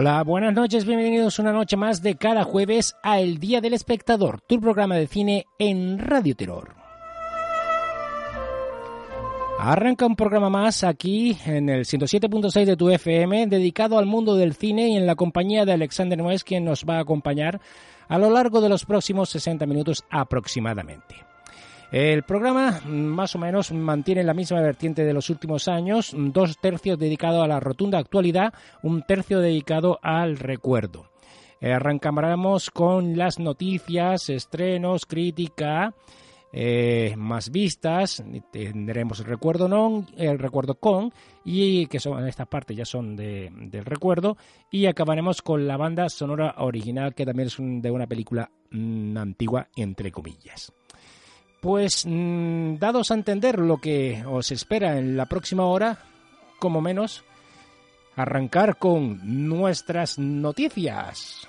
[0.00, 4.40] Hola, buenas noches, bienvenidos una noche más de cada jueves a El Día del Espectador,
[4.42, 6.76] tu programa de cine en Radio Terror.
[9.58, 14.54] Arranca un programa más aquí en el 107.6 de tu FM dedicado al mundo del
[14.54, 17.60] cine y en la compañía de Alexander Noes quien nos va a acompañar
[18.06, 21.27] a lo largo de los próximos 60 minutos aproximadamente.
[21.90, 26.98] El programa más o menos mantiene la misma vertiente de los últimos años, dos tercios
[26.98, 31.08] dedicados a la rotunda actualidad, un tercio dedicado al recuerdo.
[31.62, 35.94] Eh, arrancamos con las noticias, estrenos, crítica,
[36.52, 38.22] eh, más vistas,
[38.52, 41.12] tendremos el recuerdo non, el recuerdo con,
[41.44, 44.36] y que son estas partes ya son de, del recuerdo,
[44.70, 49.68] y acabaremos con la banda sonora original que también es de una película mm, antigua
[49.74, 50.72] entre comillas.
[51.60, 55.98] Pues mm, dados a entender lo que os espera en la próxima hora,
[56.58, 57.24] como menos,
[58.16, 61.48] arrancar con nuestras noticias.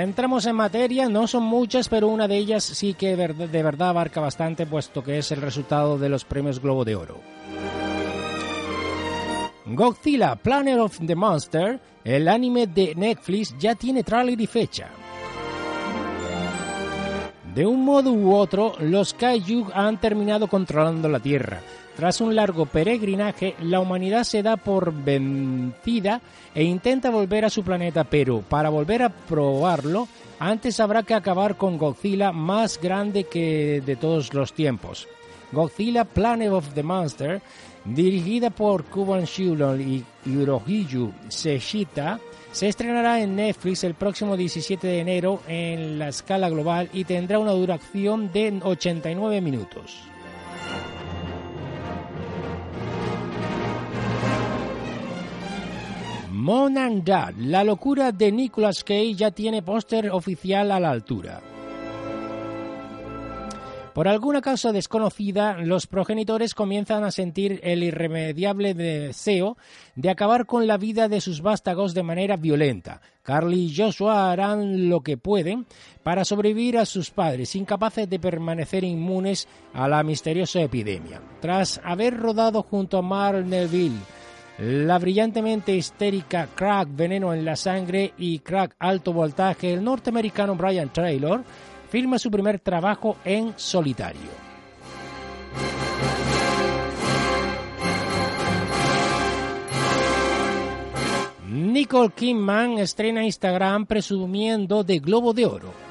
[0.00, 4.18] Entramos en materia, no son muchas, pero una de ellas sí que de verdad abarca
[4.18, 7.20] bastante, puesto que es el resultado de los premios Globo de Oro.
[9.66, 14.88] Godzilla Planet of the Monster, el anime de Netflix, ya tiene trailer y fecha.
[17.54, 21.60] De un modo u otro, los Kaiju han terminado controlando la Tierra.
[21.96, 26.20] Tras un largo peregrinaje, la humanidad se da por vencida
[26.54, 30.08] e intenta volver a su planeta, pero para volver a probarlo,
[30.38, 35.08] antes habrá que acabar con Godzilla más grande que de todos los tiempos.
[35.52, 37.42] Godzilla Planet of the Monster,
[37.84, 42.20] dirigida por Kuban Shulon y Hirohiju Seshita,
[42.52, 47.38] se estrenará en Netflix el próximo 17 de enero en la escala global y tendrá
[47.38, 50.09] una duración de 89 minutos.
[56.40, 61.42] Mom and Dad, la locura de Nicolas Cage ya tiene póster oficial a la altura.
[63.92, 69.58] Por alguna causa desconocida, los progenitores comienzan a sentir el irremediable deseo
[69.96, 73.02] de acabar con la vida de sus vástagos de manera violenta.
[73.22, 75.66] Carly y Joshua harán lo que pueden
[76.02, 81.20] para sobrevivir a sus padres, incapaces de permanecer inmunes a la misteriosa epidemia.
[81.42, 84.00] Tras haber rodado junto a Mark Neville,
[84.60, 90.90] la brillantemente histérica Crack Veneno en la Sangre y Crack Alto Voltaje, el norteamericano Brian
[90.90, 91.42] Taylor
[91.88, 94.50] firma su primer trabajo en solitario.
[101.48, 105.89] Nicole Kidman estrena Instagram presumiendo de Globo de Oro.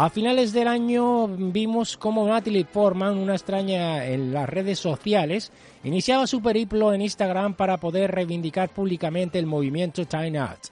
[0.00, 5.50] A finales del año vimos cómo Natalie Portman, una extraña en las redes sociales,
[5.82, 10.68] iniciaba su periplo en Instagram para poder reivindicar públicamente el movimiento Time Out.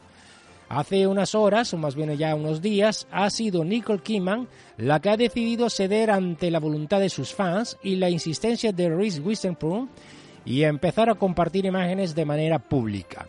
[0.68, 4.46] Hace unas horas, o más bien ya unos días, ha sido Nicole Kidman
[4.76, 8.90] la que ha decidido ceder ante la voluntad de sus fans y la insistencia de
[8.90, 9.90] Reese Witherspoon
[10.44, 13.26] y empezar a compartir imágenes de manera pública.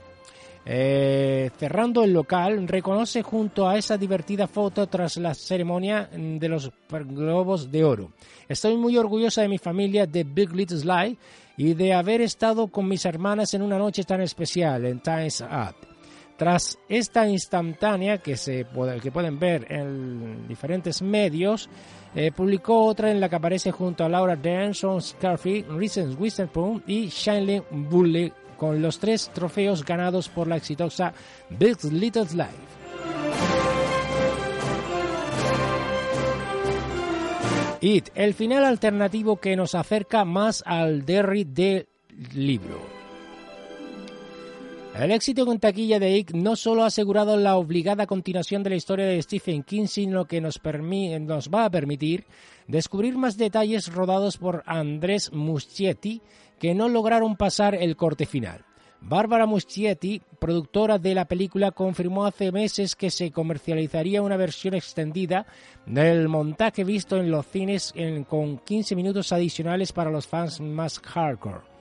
[0.70, 6.70] Eh, cerrando el local, reconoce junto a esa divertida foto tras la ceremonia de los
[6.90, 8.12] Globos de Oro.
[8.50, 11.16] Estoy muy orgullosa de mi familia de Big Little Slide
[11.56, 15.76] y de haber estado con mis hermanas en una noche tan especial en Times Up.
[16.36, 18.68] Tras esta instantánea que, se
[19.02, 21.70] que pueden ver en diferentes medios,
[22.14, 26.84] eh, publicó otra en la que aparece junto a Laura Dern, Sean Scarfi, Reasons Witherspoon
[26.86, 31.14] y Shanley Bulley con los tres trofeos ganados por la exitosa
[31.50, 32.78] Big Little Life.
[37.80, 41.88] It, el final alternativo que nos acerca más al Derry del
[42.34, 42.97] libro.
[45.00, 48.78] El éxito en taquilla de It no solo ha asegurado la obligada continuación de la
[48.78, 52.26] historia de Stephen King, sino que nos, nos va a permitir
[52.68, 56.24] descubrir más detalles rodados por Andrés Muschietti
[56.58, 58.66] que no lograron pasar el corte final.
[59.00, 65.46] Bárbara Muschietti, productora de la película, confirmó hace meses que se comercializaría una versión extendida
[65.86, 67.94] del montaje visto en los cines
[68.28, 71.77] con 15 minutos adicionales para los fans más hardcore.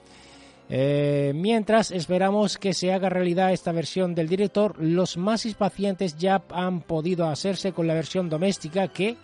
[0.69, 6.43] Eh, mientras esperamos que se haga realidad esta versión del director, los más impacientes ya
[6.51, 9.17] han podido hacerse con la versión doméstica que,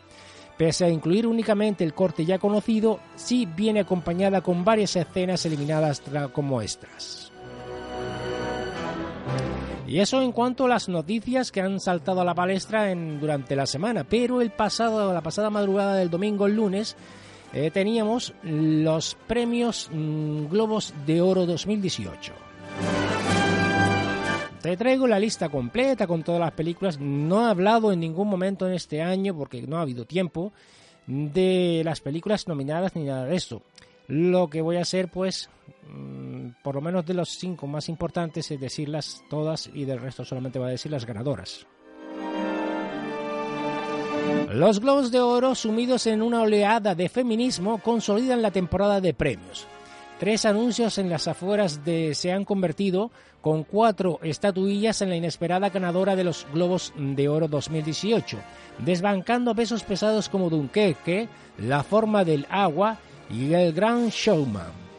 [0.57, 6.01] pese a incluir únicamente el corte ya conocido, sí viene acompañada con varias escenas eliminadas
[6.33, 7.33] como extras.
[9.93, 13.55] Y eso en cuanto a las noticias que han saltado a la palestra en, durante
[13.55, 14.05] la semana.
[14.05, 16.97] Pero el pasado, la pasada madrugada del domingo, el lunes,
[17.53, 22.33] eh, teníamos los premios mm, Globos de Oro 2018.
[24.63, 27.01] Te traigo la lista completa con todas las películas.
[27.01, 30.53] No he hablado en ningún momento en este año, porque no ha habido tiempo,
[31.07, 33.63] de las películas nominadas ni nada de esto.
[34.07, 35.51] Lo que voy a hacer, pues,
[35.89, 40.25] mm, por lo menos de los cinco más importantes, es decirlas todas y del resto
[40.25, 41.67] solamente voy a decir las ganadoras.
[44.53, 49.67] Los Globos de Oro, sumidos en una oleada de feminismo, consolidan la temporada de premios.
[50.21, 53.11] Tres anuncios en las afueras de se han convertido
[53.41, 58.39] con cuatro estatuillas en la inesperada ganadora de los Globos de Oro 2018,
[58.79, 61.29] desbancando pesos pesados como Dunkerque,
[61.59, 62.99] La forma del agua
[63.31, 64.92] y El Gran Showman.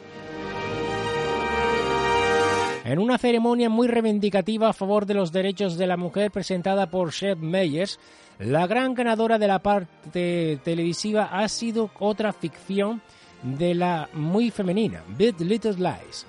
[2.83, 7.13] En una ceremonia muy reivindicativa a favor de los derechos de la mujer presentada por
[7.13, 7.97] Chef Meyers,
[8.39, 13.01] la gran ganadora de la parte televisiva ha sido otra ficción
[13.41, 16.25] de la muy femenina, Big Little Lies.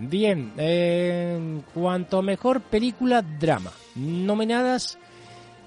[0.00, 4.98] Bien, en cuanto mejor película drama, nominadas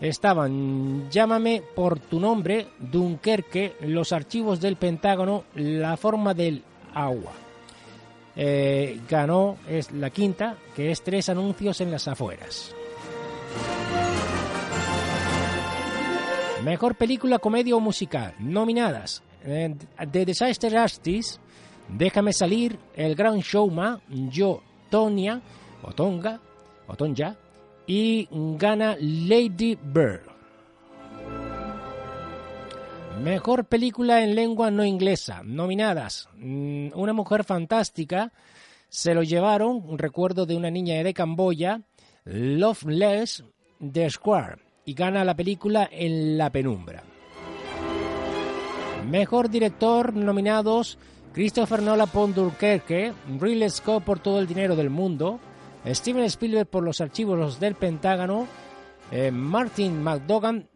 [0.01, 6.63] estaban Llámame por tu nombre, Dunkerque, Los archivos del Pentágono, La forma del
[6.93, 7.48] agua.
[8.41, 12.73] Eh, ganó es la quinta, que es tres anuncios en las afueras.
[16.63, 18.35] Mejor película, comedia o musical.
[18.39, 19.75] Nominadas: eh,
[20.09, 21.41] The Disaster Artist,
[21.89, 23.99] Déjame salir, El Gran Showman,
[24.29, 25.41] Yo, Tonya,
[25.81, 26.39] o Tonga,
[26.87, 27.35] o Tonja,
[27.87, 30.28] y gana Lady Bird.
[33.21, 35.41] Mejor película en lengua no inglesa.
[35.43, 38.31] Nominadas: mm, Una mujer fantástica.
[38.87, 41.81] Se lo llevaron, un recuerdo de una niña de Camboya,
[42.23, 43.43] Loveless,
[43.79, 47.03] The Square y gana la película En la penumbra.
[49.07, 50.97] Mejor director nominados
[51.33, 55.39] Christopher Nolan por Dunkerque, Ridley Scott por todo el dinero del mundo,
[55.85, 58.47] Steven Spielberg por los archivos del Pentágono,
[59.11, 60.68] eh, Martin McDogan,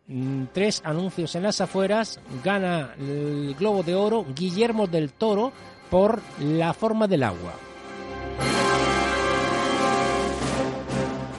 [0.51, 5.51] tres anuncios en las afueras, gana el Globo de Oro, Guillermo del Toro
[5.89, 7.53] por La forma del agua.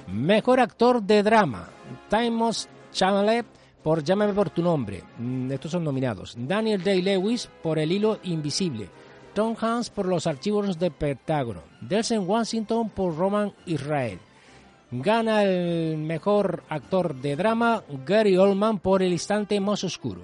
[0.09, 1.69] Mejor actor de drama,
[2.09, 3.47] Timos Chalamet
[3.83, 5.05] por Llámame por tu nombre.
[5.19, 6.35] Mm, estos son nominados.
[6.39, 8.89] Daniel Day-Lewis por El hilo invisible.
[9.35, 11.61] Tom Hanks por Los archivos de Pentágono.
[11.83, 14.19] Delsen Washington por Roman Israel.
[14.91, 20.21] Gana el mejor actor de drama Gary Oldman por El instante más oscuro.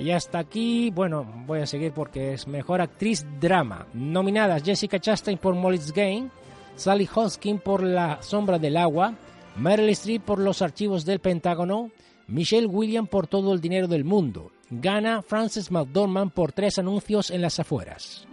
[0.00, 3.86] Y hasta aquí, bueno, voy a seguir porque es mejor actriz drama.
[3.92, 6.30] Nominadas Jessica Chastain por Molly's Game,
[6.76, 9.14] Sally Hoskin por La sombra del agua,
[9.56, 11.90] Meryl Streep por los archivos del Pentágono,
[12.28, 14.52] Michelle Williams por todo el dinero del mundo.
[14.70, 18.26] Gana Frances McDormand por tres anuncios en las afueras.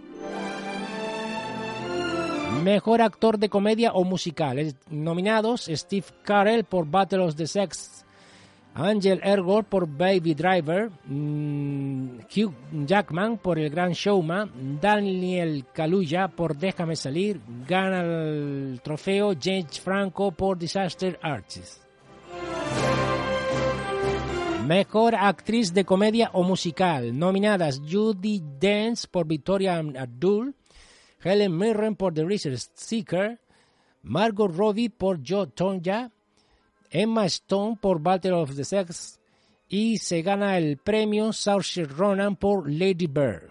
[2.62, 4.74] Mejor actor de comedia o musical.
[4.90, 8.04] Nominados Steve Carell por Battle of the Sex
[8.74, 12.54] Angel Ergor por Baby Driver, mm, Hugh
[12.86, 20.32] Jackman por El Gran Showman, Daniel Kaluuya por Déjame Salir, gana el trofeo James Franco
[20.32, 21.84] por Disaster Artist.
[24.66, 27.16] Mejor actriz de comedia o musical.
[27.16, 30.54] Nominadas Judy Dance por Victoria Abdul,
[31.24, 33.40] Helen Mirren por The Research Seeker,
[34.02, 36.10] Margot Robbie por Joe Tonja,
[36.90, 39.18] Emma Stone por Battle of the Sex
[39.68, 43.50] y se gana el premio Saoirse Ronan por Lady Bird.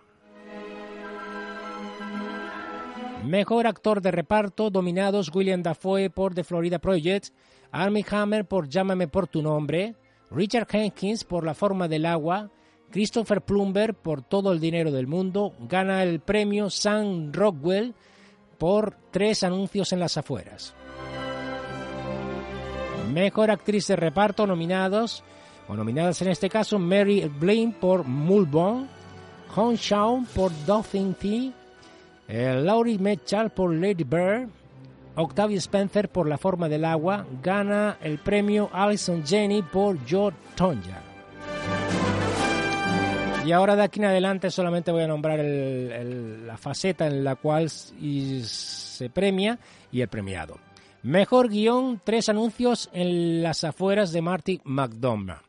[3.25, 7.30] Mejor actor de reparto dominados William Dafoe por The Florida Project,
[7.72, 9.96] Armie Hammer por Llámame por tu nombre,
[10.30, 12.51] Richard Hankins por La forma del agua,
[12.93, 17.95] Christopher Plumber por Todo el dinero del mundo, gana el premio Sam Rockwell
[18.59, 20.75] por tres anuncios en las afueras.
[23.12, 25.23] Mejor actriz de reparto nominados,
[25.67, 28.88] o nominadas en este caso, Mary Blaine por Mulbon,
[29.55, 31.51] Hong Shaw por Nothing Tea,
[32.27, 34.50] eh, Laurie Metcalf por Lady Bird,
[35.15, 41.12] Octavia Spencer por La forma del agua, gana el premio Alison Jenny por Joe Tonja.
[43.45, 47.69] Y ahora de aquí en adelante solamente voy a nombrar la faceta en la cual
[47.69, 49.59] se premia
[49.91, 50.57] y el premiado.
[51.03, 55.41] Mejor guion, tres anuncios en las afueras de Marty McDonough.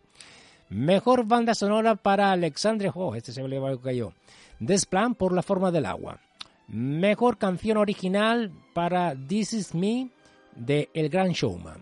[0.70, 4.12] Mejor banda sonora para Alexandre Oh, este se me le cayó.
[4.58, 6.18] Desplan por la forma del agua.
[6.66, 10.10] Mejor canción original para This Is Me
[10.56, 11.80] de El Gran Showman.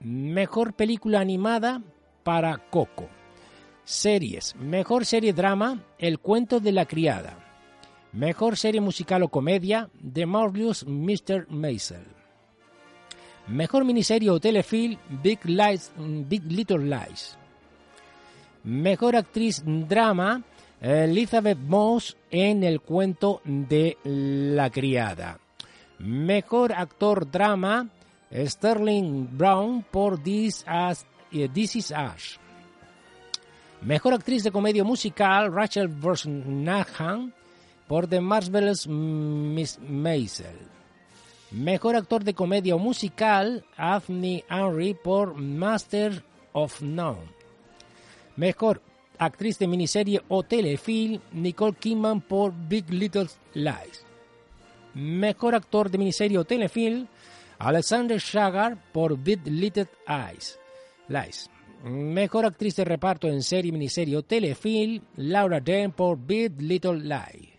[0.00, 1.80] Mejor película animada
[2.24, 3.08] para Coco.
[3.84, 4.54] Series.
[4.56, 7.38] Mejor serie drama El cuento de la criada.
[8.12, 11.46] Mejor serie musical o comedia The Marvelous Mr.
[11.48, 12.04] Maisel.
[13.48, 17.36] Mejor miniserie o telefilm Big, Lies, Big Little Lies.
[18.64, 20.44] Mejor actriz drama
[20.80, 25.38] Elizabeth Moss en el cuento de La criada.
[25.98, 27.88] Mejor actor drama,
[28.32, 32.41] Sterling Brown por This, As, eh, This Is Ash.
[33.84, 37.34] Mejor actriz de comedia musical, Rachel Brosnahan
[37.88, 40.56] por The Marvelous Miss Maisel.
[41.50, 46.22] Mejor actor de comedia musical, Anthony Henry por Master
[46.52, 47.26] of None.
[48.36, 48.80] Mejor
[49.18, 54.06] actriz de miniserie o telefilm Nicole Kidman por Big Little Lies.
[54.94, 57.08] Mejor actor de miniserie o telefilm
[57.58, 60.56] Alexander Shagar por Big Little Eyes.
[61.08, 61.50] Lies.
[61.82, 67.50] Mejor actriz de reparto en serie, miniserie o telefilm Laura Dern por Big Little Lies.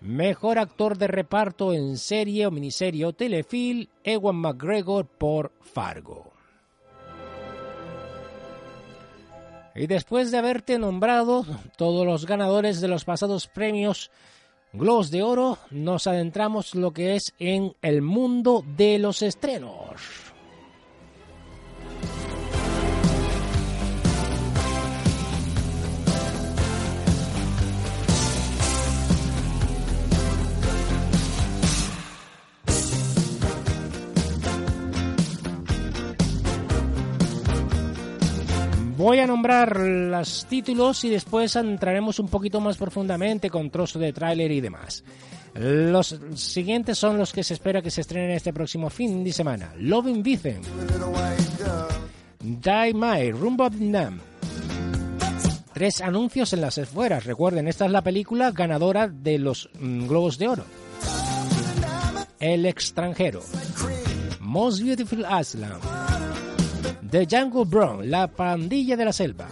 [0.00, 6.32] Mejor actor de reparto en serie o miniserie o telefilm Ewan McGregor por Fargo.
[9.74, 11.44] Y después de haberte nombrado
[11.76, 14.10] todos los ganadores de los pasados premios
[14.72, 20.25] Globos de Oro, nos adentramos lo que es en el mundo de los estrenos.
[39.06, 44.12] Voy a nombrar los títulos y después entraremos un poquito más profundamente con trozo de
[44.12, 45.04] tráiler y demás.
[45.54, 49.72] Los siguientes son los que se espera que se estrenen este próximo fin de semana.
[49.78, 50.66] Loving Vincent,
[52.40, 54.18] Die My, Rumbo Vietnam.
[55.72, 57.26] Tres anuncios en las esfueras.
[57.26, 60.64] Recuerden, esta es la película ganadora de los mm, Globos de Oro.
[62.40, 63.40] El extranjero.
[64.40, 66.15] Most Beautiful Island.
[67.10, 69.46] The Jungle Brown, La Pandilla de la Selva,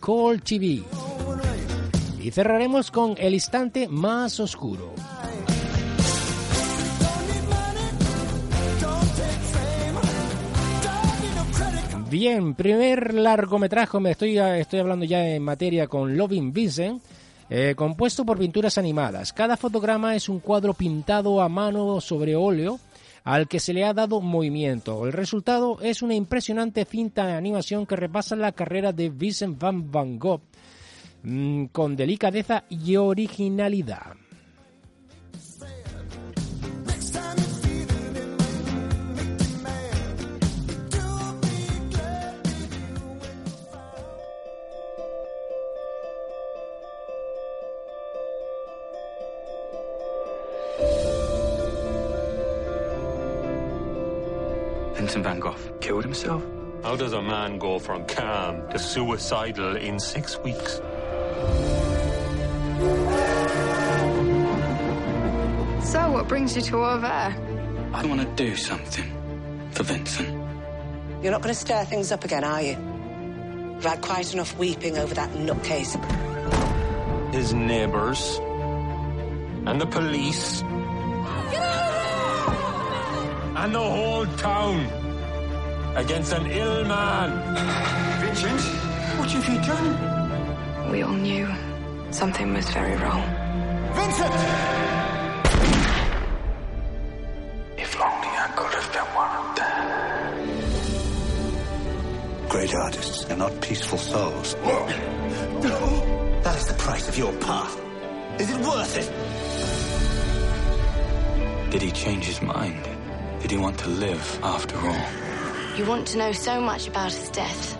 [0.00, 0.82] Call TV.
[2.20, 4.94] Y cerraremos con El Instante Más Oscuro.
[12.10, 17.02] Bien, primer largometraje, me estoy, estoy hablando ya en materia con Loving Vincent,
[17.48, 19.32] eh, compuesto por pinturas animadas.
[19.32, 22.80] Cada fotograma es un cuadro pintado a mano sobre óleo
[23.24, 25.06] al que se le ha dado movimiento.
[25.06, 29.90] El resultado es una impresionante cinta de animación que repasa la carrera de Vincent van
[29.90, 30.42] Van Gogh
[31.22, 34.23] mm, con delicadeza y originalidad.
[55.14, 56.42] Vincent van Gogh killed himself?
[56.82, 60.80] How does a man go from calm to suicidal in six weeks?
[65.88, 67.36] So, what brings you to over there?
[67.92, 69.04] I want to do something
[69.70, 70.30] for Vincent.
[71.22, 72.76] You're not going to stir things up again, are you?
[73.76, 75.94] I've had quite enough weeping over that nutcase.
[77.32, 78.40] His neighbors.
[79.64, 80.62] And the police.
[83.56, 85.03] And the whole town.
[85.96, 87.30] Against an ill man.
[88.20, 88.60] Vincent,
[89.18, 90.90] what have you done?
[90.90, 91.48] We all knew
[92.10, 93.22] something was very wrong.
[93.94, 94.34] Vincent!
[97.78, 99.74] If only I could have been one of them.
[102.48, 104.56] Great artists are not peaceful souls.
[104.64, 106.40] No.
[106.42, 107.80] That is the price of your path.
[108.40, 109.10] Is it worth it?
[111.70, 112.82] Did he change his mind?
[113.40, 115.06] Did he want to live after all?
[115.76, 117.76] You want to know so much about his death.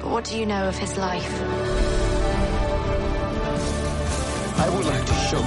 [0.00, 1.32] But what do you know of his life?
[4.58, 5.44] I would like to show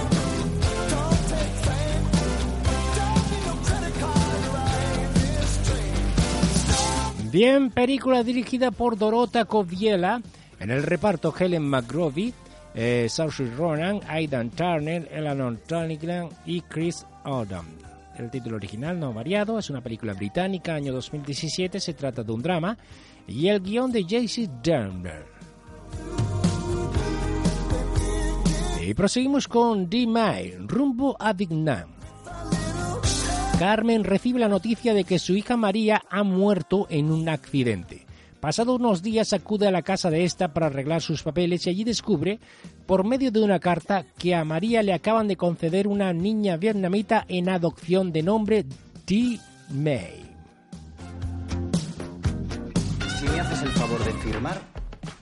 [7.31, 10.21] Bien, película dirigida por Dorota Koviela,
[10.59, 12.33] en el reparto Helen McGrovey,
[12.73, 17.86] eh, Saoirse Ronan, Aidan Turner, Eleanor Tonigan y Chris Odom.
[18.17, 22.31] El título original no ha variado, es una película británica, año 2017, se trata de
[22.31, 22.75] un drama,
[23.27, 25.25] y el guion de JC Derner.
[28.83, 30.07] Y proseguimos con D.
[30.07, 31.89] May, rumbo a Vietnam.
[33.59, 38.07] Carmen recibe la noticia de que su hija María ha muerto en un accidente.
[38.39, 41.83] Pasado unos días acude a la casa de esta para arreglar sus papeles y allí
[41.83, 42.39] descubre,
[42.87, 47.25] por medio de una carta, que a María le acaban de conceder una niña vietnamita
[47.27, 48.65] en adopción de nombre
[49.05, 49.39] T.
[49.69, 50.25] May.
[53.19, 54.61] Si me haces el favor de firmar,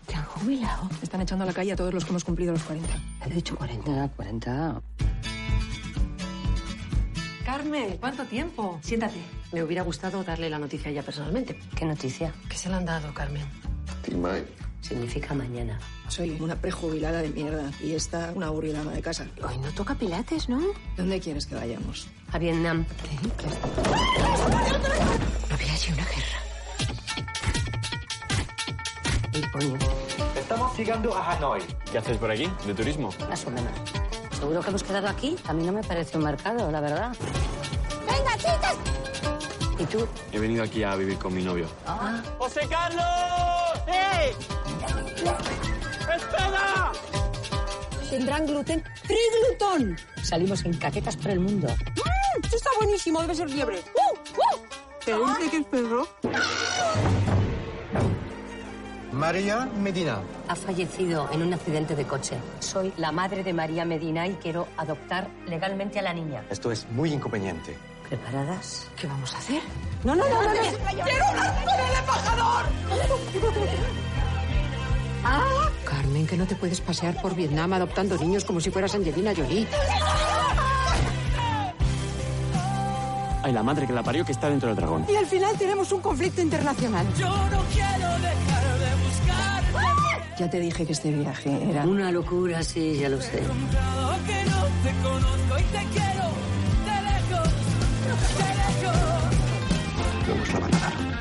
[0.06, 0.90] ¿Te han jubilado?
[1.02, 2.88] Están echando a la calle a todos los que hemos cumplido los 40.
[3.26, 4.82] he dicho 40, 40.
[7.46, 8.80] Carmen, ¿cuánto tiempo?
[8.84, 9.20] Siéntate.
[9.52, 11.60] Me hubiera gustado darle la noticia a ella personalmente.
[11.76, 12.34] ¿Qué noticia?
[12.50, 13.44] ¿Qué se le han dado, Carmen?
[14.90, 15.80] Significa mañana.
[16.10, 19.26] Soy una prejubilada de mierda y esta una aburrida ama de casa.
[19.42, 20.62] Hoy no toca pilates, ¿no?
[20.96, 22.08] ¿Dónde quieres que vayamos?
[22.32, 22.86] A Vietnam.
[25.50, 26.40] No había allí una guerra.
[29.52, 29.76] Coño,
[30.38, 31.62] Estamos llegando a Hanoi.
[31.92, 32.48] ¿Qué haces por aquí?
[32.68, 33.10] ¿De turismo?
[33.28, 33.72] más o menos.
[34.38, 35.36] ¿Seguro que hemos quedado aquí?
[35.48, 37.16] A mí no me parece un mercado, la verdad.
[38.06, 38.76] ¡Venga, chicas!
[39.80, 40.08] ¿Y tú?
[40.32, 41.68] He venido aquí a vivir con mi novio.
[42.38, 43.04] ¡José Carlos!
[43.88, 44.36] ¡Hey!
[45.16, 46.92] ¡Espera!
[48.10, 48.84] ¿Tendrán gluten?
[49.04, 49.18] ¡Free
[49.50, 49.98] gluten!
[50.22, 51.68] Salimos en caquetas por el mundo.
[52.44, 53.80] Esto está buenísimo, debe ser liebre.
[53.80, 54.14] ¡Uh!
[54.40, 54.76] ¡Uh!
[55.04, 56.08] ¿Te dice que es perro?
[59.12, 60.20] María Medina.
[60.50, 62.38] Ha fallecido en un accidente de coche.
[62.60, 66.44] Soy la madre de María Medina y quiero adoptar legalmente a la niña.
[66.50, 67.78] Esto es muy inconveniente.
[68.10, 68.88] ¿Preparadas?
[69.00, 69.62] ¿Qué vamos a hacer?
[70.04, 70.54] No, no, no, no.
[70.54, 70.62] no.
[71.04, 72.66] ¡Quiero hablar con el embajador!
[75.26, 75.70] ¡Ah!
[75.84, 79.68] Carmen, que no te puedes pasear por Vietnam adoptando niños como si fueras Angelina Jolie.
[83.44, 85.06] Ay, la madre que la parió que está dentro del dragón.
[85.10, 87.06] Y al final tenemos un conflicto internacional.
[87.18, 89.64] Yo no quiero dejar de buscar.
[90.38, 91.84] Ya te dije que este viaje era...
[91.84, 93.42] Una locura, sí, ya lo sé.
[100.54, 101.15] La van a dar.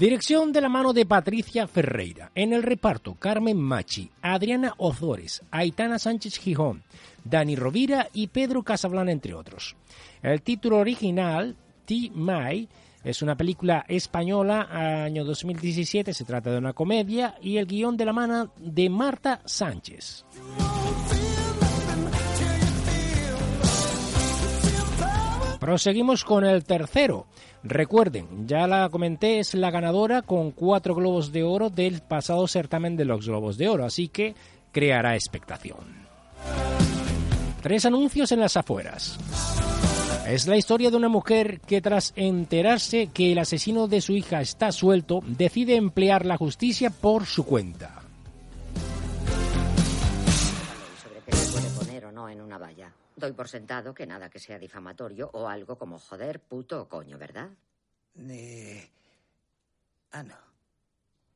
[0.00, 2.32] Dirección de la mano de Patricia Ferreira.
[2.34, 6.82] En el reparto, Carmen Machi, Adriana Ozores, Aitana Sánchez Gijón,
[7.22, 9.76] Dani Rovira y Pedro Casablan, entre otros.
[10.22, 12.10] El título original, T.
[12.14, 12.66] May,
[13.04, 14.68] es una película española,
[15.04, 19.42] año 2017, se trata de una comedia, y el guion de la mano de Marta
[19.44, 20.24] Sánchez.
[25.60, 27.26] Proseguimos con el tercero.
[27.62, 32.96] Recuerden, ya la comenté, es la ganadora con cuatro globos de oro del pasado certamen
[32.96, 34.34] de los globos de oro, así que
[34.72, 35.78] creará expectación.
[37.62, 39.18] Tres anuncios en las afueras.
[40.26, 44.40] Es la historia de una mujer que tras enterarse que el asesino de su hija
[44.40, 47.99] está suelto, decide emplear la justicia por su cuenta.
[53.20, 57.18] Doy por sentado que nada que sea difamatorio o algo como joder, puto o coño,
[57.18, 57.50] ¿verdad?
[58.16, 58.90] Eh...
[60.12, 60.36] Ah, no.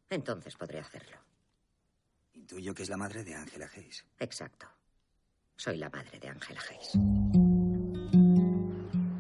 [0.08, 1.18] Entonces podré hacerlo.
[2.32, 4.02] Intuyo que es la madre de Ángela Hayes.
[4.18, 4.66] Exacto.
[5.56, 6.92] Soy la madre de Ángela Hayes.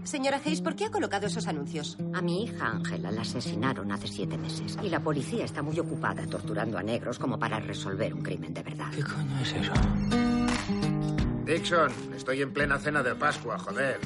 [0.04, 1.98] Señora Hayes, ¿por qué ha colocado esos anuncios?
[2.14, 6.26] A mi hija Ángela la asesinaron hace siete meses y la policía está muy ocupada
[6.26, 8.90] torturando a negros como para resolver un crimen de verdad.
[8.90, 11.13] ¿Qué coño es eso?
[11.44, 13.98] Dixon, estoy en plena cena de Pascua, joder.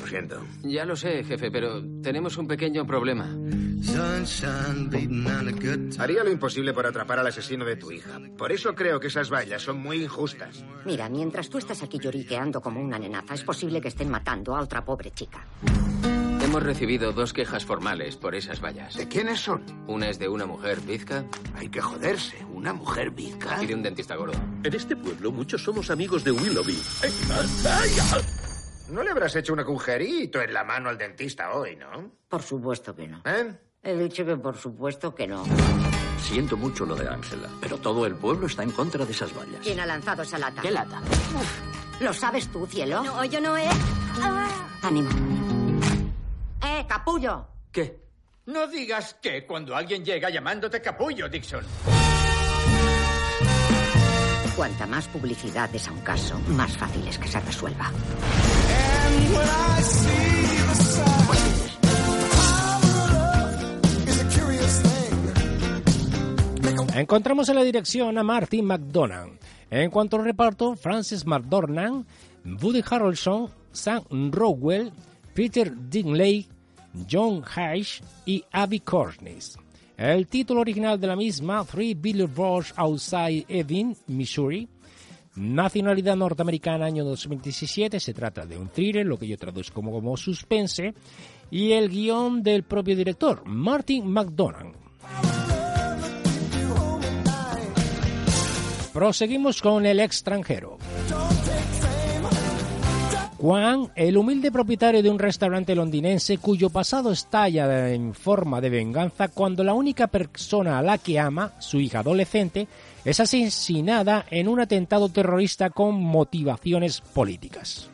[0.00, 0.42] Lo siento.
[0.62, 3.28] Ya lo sé, jefe, pero tenemos un pequeño problema.
[5.98, 8.18] Haría lo imposible por atrapar al asesino de tu hija.
[8.36, 10.64] Por eso creo que esas vallas son muy injustas.
[10.84, 14.60] Mira, mientras tú estás aquí lloriqueando como una nenaza, es posible que estén matando a
[14.60, 15.46] otra pobre chica.
[16.54, 18.94] Hemos recibido dos quejas formales por esas vallas.
[18.94, 19.64] ¿De quiénes son?
[19.88, 21.24] Una es de una mujer bizca.
[21.56, 22.46] Hay que joderse.
[22.54, 23.60] ¿Una mujer bizca?
[23.60, 24.38] Y de un dentista gordo.
[24.62, 26.80] En este pueblo muchos somos amigos de Willoughby.
[28.88, 32.12] No le habrás hecho un agujerito en la mano al dentista hoy, ¿no?
[32.28, 33.20] Por supuesto que no.
[33.24, 33.52] ¿Eh?
[33.82, 35.42] He dicho que por supuesto que no.
[36.20, 39.58] Siento mucho lo de Ángela, pero todo el pueblo está en contra de esas vallas.
[39.60, 40.62] ¿Quién ha lanzado esa lata?
[40.62, 41.02] ¿Qué lata?
[41.98, 43.02] ¿Lo sabes tú, cielo?
[43.02, 43.66] No, yo no he...
[44.82, 45.10] Ánimo.
[46.84, 47.46] ¡Eh, capullo!
[47.72, 47.98] ¿Qué?
[48.46, 51.64] No digas que cuando alguien llega llamándote capullo, Dixon.
[54.54, 57.90] Cuanta más publicidad des a un caso, más fácil es que se resuelva.
[66.94, 69.38] Encontramos en la dirección a Martin McDonagh.
[69.70, 72.06] En cuanto al reparto, Francis McDormand,
[72.44, 74.92] Woody Harrelson, Sam Rockwell,
[75.34, 76.53] Peter Dinklage,
[77.10, 79.56] John Hyde y Abby Cornish.
[79.96, 84.68] El título original de la misma, Three Billboards Outside Ebbing, Missouri,
[85.36, 90.16] nacionalidad norteamericana, año 2017, se trata de un thriller, lo que yo traduzco como, como
[90.16, 90.94] suspense,
[91.50, 94.74] y el guion del propio director, Martin McDonagh.
[98.92, 100.78] Proseguimos con El extranjero.
[103.44, 109.28] Juan, el humilde propietario de un restaurante londinense cuyo pasado estalla en forma de venganza
[109.28, 112.66] cuando la única persona a la que ama, su hija adolescente,
[113.04, 117.90] es asesinada en un atentado terrorista con motivaciones políticas.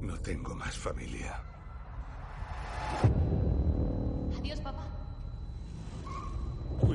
[0.00, 1.37] No tengo más familia.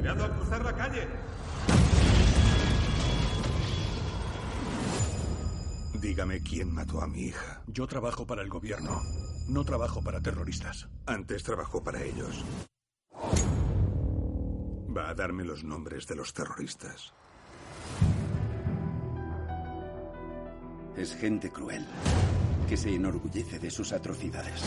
[0.04, 1.08] Cuidado al cruzar la calle.
[5.94, 7.64] Dígame quién mató a mi hija.
[7.68, 9.02] Yo trabajo para el gobierno.
[9.48, 10.90] No trabajo para terroristas.
[11.06, 12.44] Antes trabajó para ellos.
[14.94, 17.14] Va a darme los nombres de los terroristas.
[20.98, 21.88] Es gente cruel,
[22.68, 24.66] que se enorgullece de sus atrocidades.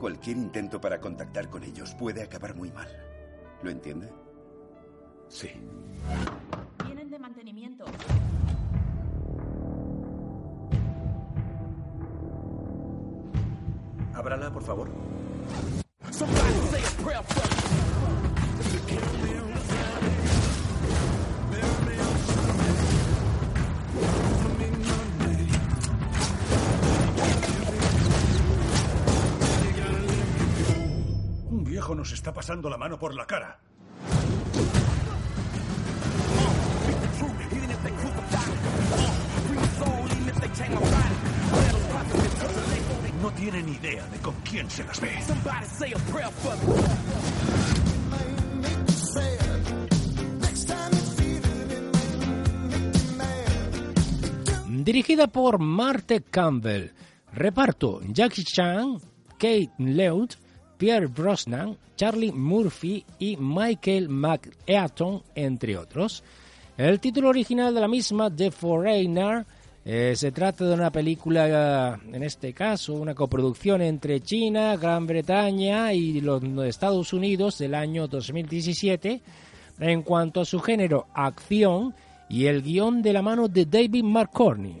[0.00, 3.09] Cualquier intento para contactar con ellos puede acabar muy mal.
[3.62, 4.08] ¿Lo entiende?
[5.28, 5.50] Sí.
[6.84, 7.84] Vienen de mantenimiento.
[14.14, 14.88] Ábrala, por favor.
[32.40, 33.58] Pasando la mano por la cara.
[43.20, 45.18] No tienen idea de con quién se las ve.
[54.82, 56.92] Dirigida por Marte Campbell.
[57.34, 58.96] Reparto: Jackie Chan,
[59.32, 60.36] Kate Leut,
[60.80, 66.24] Pierre Brosnan, Charlie Murphy y Michael McEaton, entre otros.
[66.78, 69.44] El título original de la misma, The Foreigner,
[69.84, 75.92] eh, se trata de una película, en este caso, una coproducción entre China, Gran Bretaña
[75.92, 79.20] y los Estados Unidos del año 2017.
[79.80, 81.94] En cuanto a su género, acción
[82.30, 84.78] y el guion de la mano de David McCorney.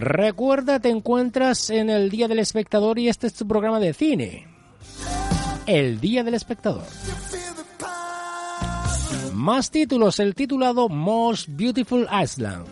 [0.00, 4.46] Recuerda, te encuentras en el Día del Espectador y este es tu programa de cine.
[5.66, 6.84] El Día del Espectador.
[9.34, 12.64] Más títulos, el titulado Most Beautiful Island.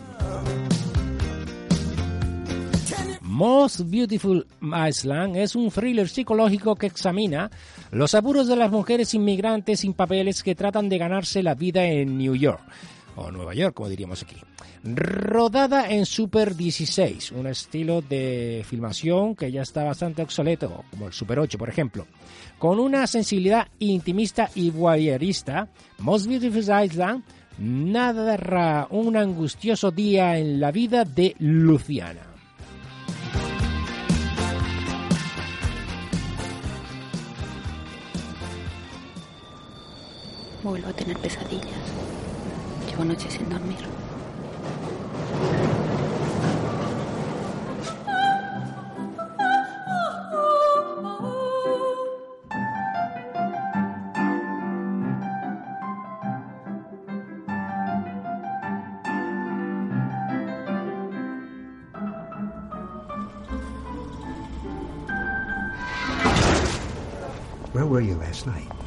[3.21, 4.47] Most Beautiful
[4.89, 7.51] Island es un thriller psicológico que examina
[7.91, 12.17] los apuros de las mujeres inmigrantes sin papeles que tratan de ganarse la vida en
[12.17, 12.59] New York,
[13.31, 14.35] Nueva York, como diríamos aquí.
[14.83, 21.13] Rodada en Super 16, un estilo de filmación que ya está bastante obsoleto, como el
[21.13, 22.07] Super 8, por ejemplo.
[22.57, 25.67] Con una sensibilidad intimista y voyeurista,
[25.99, 27.23] Most Beautiful Island
[27.59, 32.21] narra un angustioso día en la vida de Luciana.
[40.63, 41.98] Vuelvo a tener pesadillas.
[42.99, 43.77] Llevo noches sin dormir.
[67.71, 68.78] Where were you last night?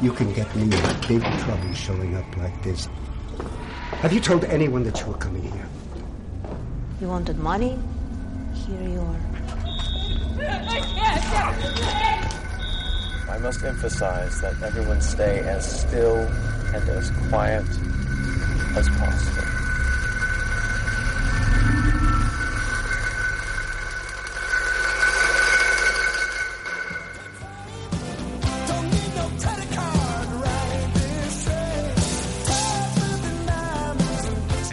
[0.00, 0.70] You can get me in
[1.08, 2.88] big trouble showing up like this.
[4.00, 5.68] Have you told anyone that you were coming here?
[7.00, 7.76] You wanted money?
[8.54, 9.20] Here you are.
[13.28, 17.66] I must emphasize that everyone stay as still and as quiet
[18.76, 19.57] as possible.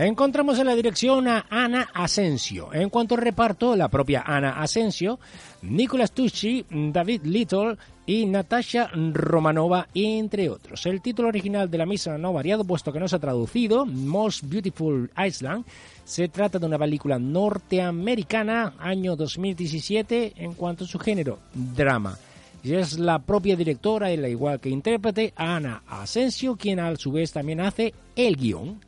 [0.05, 2.71] Encontramos en la dirección a Ana Asensio.
[2.71, 5.19] En cuanto al reparto, la propia Ana Asensio,
[5.63, 10.85] Nicolas Tucci, David Little y Natasha Romanova, entre otros.
[10.85, 13.83] El título original de la misma no ha variado, puesto que no se ha traducido.
[13.87, 15.65] Most Beautiful Island.
[16.03, 22.15] Se trata de una película norteamericana, año 2017, en cuanto a su género, drama.
[22.63, 27.11] Y es la propia directora, y la igual que intérprete, Ana Asensio, quien a su
[27.11, 28.79] vez también hace el guion.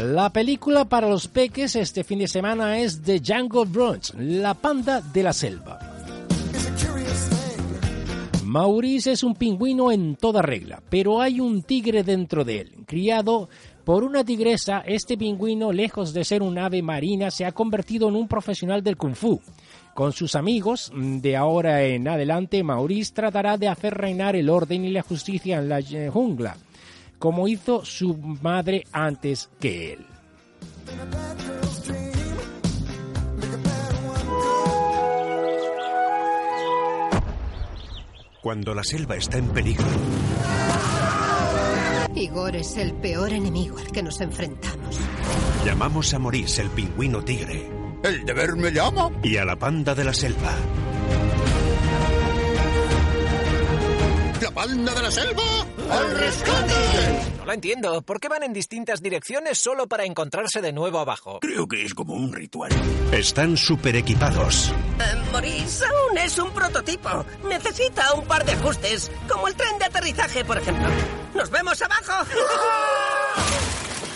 [0.00, 5.00] La película para los peques este fin de semana es The Jungle Brunch, la panda
[5.00, 5.80] de la selva.
[8.44, 12.72] Maurice es un pingüino en toda regla, pero hay un tigre dentro de él.
[12.86, 13.48] Criado
[13.82, 18.14] por una tigresa, este pingüino, lejos de ser un ave marina, se ha convertido en
[18.14, 19.40] un profesional del kung fu.
[19.94, 24.90] Con sus amigos, de ahora en adelante, Maurice tratará de hacer reinar el orden y
[24.90, 25.80] la justicia en la
[26.12, 26.56] jungla
[27.18, 30.06] como hizo su madre antes que él.
[38.42, 39.84] Cuando la selva está en peligro.
[42.14, 44.98] Igor es el peor enemigo al que nos enfrentamos.
[45.64, 47.70] Llamamos a Maurice el pingüino tigre.
[48.02, 49.10] El deber me llama.
[49.22, 50.54] Y a la panda de la selva.
[54.58, 55.66] ¡La panda de la selva!
[55.88, 56.74] ¡Al rescate!
[57.38, 58.02] No lo entiendo.
[58.02, 61.38] ¿Por qué van en distintas direcciones solo para encontrarse de nuevo abajo?
[61.40, 62.72] Creo que es como un ritual.
[63.12, 64.70] Están super equipados.
[64.70, 67.24] Eh, Maurice aún es un prototipo.
[67.44, 70.88] Necesita un par de ajustes, como el tren de aterrizaje, por ejemplo.
[71.36, 72.28] ¡Nos vemos abajo!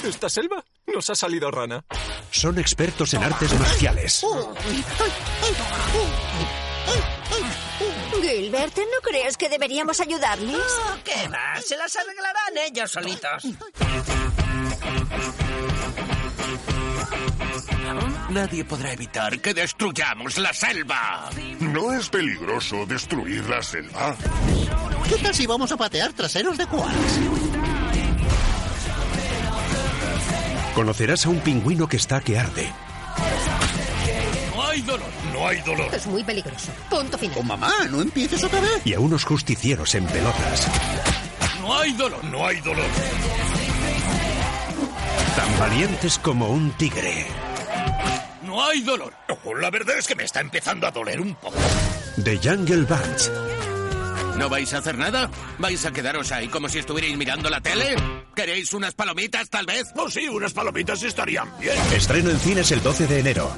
[0.09, 0.65] ¿Esta selva?
[0.89, 1.85] Nos ha salido rana.
[2.33, 4.27] Son expertos en artes marciales.
[8.33, 10.57] Gilbert, ¿no crees que deberíamos ayudarles?
[10.57, 11.61] Oh, ¿Qué va?
[11.61, 13.45] Se las arreglarán ellos solitos.
[18.31, 21.29] Nadie podrá evitar que destruyamos la selva.
[21.61, 24.17] ¿No es peligroso destruir la selva?
[25.11, 27.21] ¿Qué tal si vamos a patear traseros de koalas?
[30.75, 32.73] Conocerás a un pingüino que está que arde.
[34.73, 35.95] No hay dolor, no hay dolor.
[35.95, 36.73] Es muy peligroso.
[36.89, 37.37] Punto final.
[37.39, 38.81] Oh, mamá, no empieces otra vez.
[38.87, 40.67] Y a unos justicieros en pelotas.
[41.61, 42.87] No hay dolor, no hay dolor.
[45.37, 47.27] Tan valientes como un tigre.
[48.47, 49.13] No hay dolor.
[49.45, 51.59] Oh, la verdad es que me está empezando a doler un poco.
[52.25, 54.39] The Jungle Bunch.
[54.39, 55.31] ¿No vais a hacer nada?
[55.59, 57.95] ¿Vais a quedaros ahí como si estuvierais mirando la tele?
[58.35, 59.93] ¿Queréis unas palomitas, tal vez?
[59.97, 61.77] Oh, sí, unas palomitas estarían bien.
[61.95, 63.55] Estreno en cines el 12 de enero.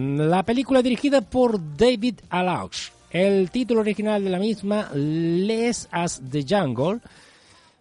[0.00, 2.92] La película dirigida por David Alaux.
[3.10, 7.00] El título original de la misma, Les as the Jungle,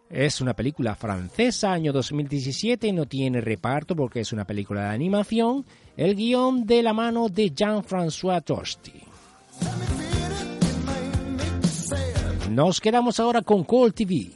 [0.10, 5.64] es una película francesa, año 2017, no tiene reparto porque es una película de animación.
[5.96, 8.94] El guion de la mano de Jean-François Tosti.
[12.50, 14.32] Nos quedamos ahora con Call TV.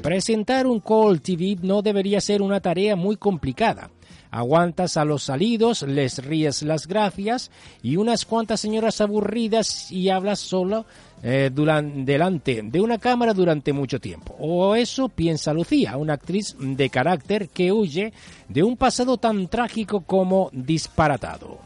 [0.00, 3.90] Presentar un Call TV no debería ser una tarea muy complicada.
[4.30, 7.50] Aguantas a los salidos, les ríes las gracias
[7.82, 10.86] y unas cuantas señoras aburridas y hablas solo
[11.22, 14.36] eh, delante de una cámara durante mucho tiempo.
[14.38, 18.12] O eso piensa Lucía, una actriz de carácter que huye
[18.48, 21.58] de un pasado tan trágico como disparatado.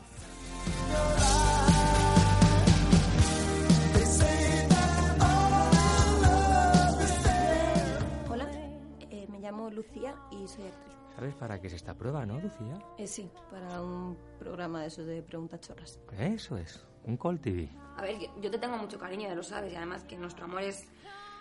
[11.24, 12.78] ¿Sabes para qué es esta prueba, no, Lucía?
[12.98, 15.98] Eh, sí, para un programa de eso de preguntas chorras.
[16.18, 17.70] Eso es, un Call TV.
[17.96, 20.60] A ver, yo, te tengo mucho cariño, ya lo sabes, y además que nuestro amor
[20.60, 20.86] es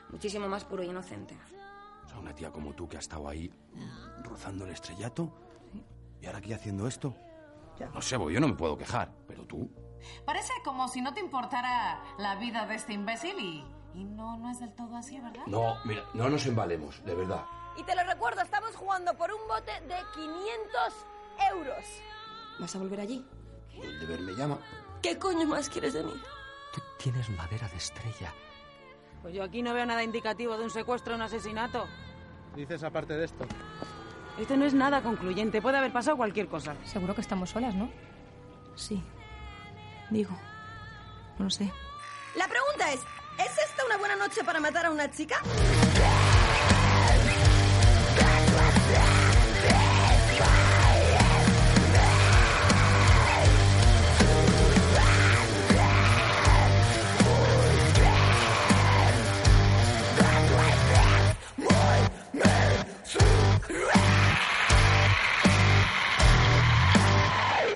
[0.10, 1.36] muchísimo más puro y inocente.
[2.06, 3.52] O sea, una tía como tú que ha estado ahí
[4.24, 5.30] rozando el estrellato
[6.22, 7.13] y ahora aquí haciendo esto.
[7.93, 9.69] No sé, yo no me puedo quejar, pero tú.
[10.24, 13.65] Parece como si no te importara la vida de este imbécil y,
[13.96, 15.46] y no, no es del todo así, ¿verdad?
[15.46, 17.43] No, mira, no nos embalemos, de verdad.
[17.76, 20.94] Y te lo recuerdo, estamos jugando por un bote de 500
[21.52, 21.84] euros.
[22.60, 23.26] ¿Vas a volver allí?
[23.82, 24.60] El deber me llama.
[25.02, 26.14] ¿Qué coño más quieres de mí?
[26.74, 28.34] Tú tienes madera de estrella.
[29.22, 31.88] Pues yo aquí no veo nada indicativo de un secuestro o un asesinato.
[32.56, 33.46] Dices aparte de esto.
[34.38, 36.76] Esto no es nada concluyente, puede haber pasado cualquier cosa.
[36.86, 37.90] Seguro que estamos solas, ¿no?
[38.76, 39.04] Sí.
[40.10, 40.38] Digo.
[41.38, 41.72] No lo sé.
[42.36, 43.00] La pregunta es,
[43.40, 45.42] ¿es esta una buena noche para matar a una chica?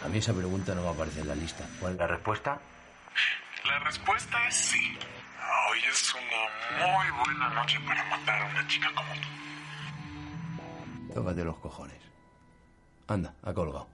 [0.08, 1.66] A mí esa pregunta no me aparece en la lista.
[1.82, 2.62] ¿Cuál es la respuesta?
[3.66, 4.98] La respuesta es sí.
[5.70, 11.14] Hoy es una muy buena noche para matar a una chica como tú.
[11.14, 12.00] Tócate los cojones.
[13.06, 13.90] Anda, ha colgado.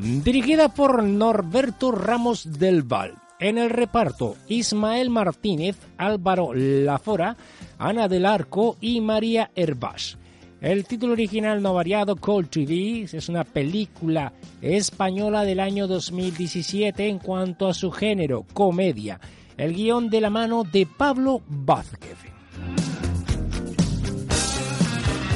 [0.00, 3.27] Dirigida por Norberto Ramos del Val.
[3.40, 7.36] En el reparto, Ismael Martínez, Álvaro Lafora,
[7.78, 10.16] Ana del Arco y María Herbach.
[10.60, 17.20] El título original no variado, Call TV, es una película española del año 2017 en
[17.20, 19.20] cuanto a su género, comedia.
[19.56, 22.16] El guion de la mano de Pablo Vázquez.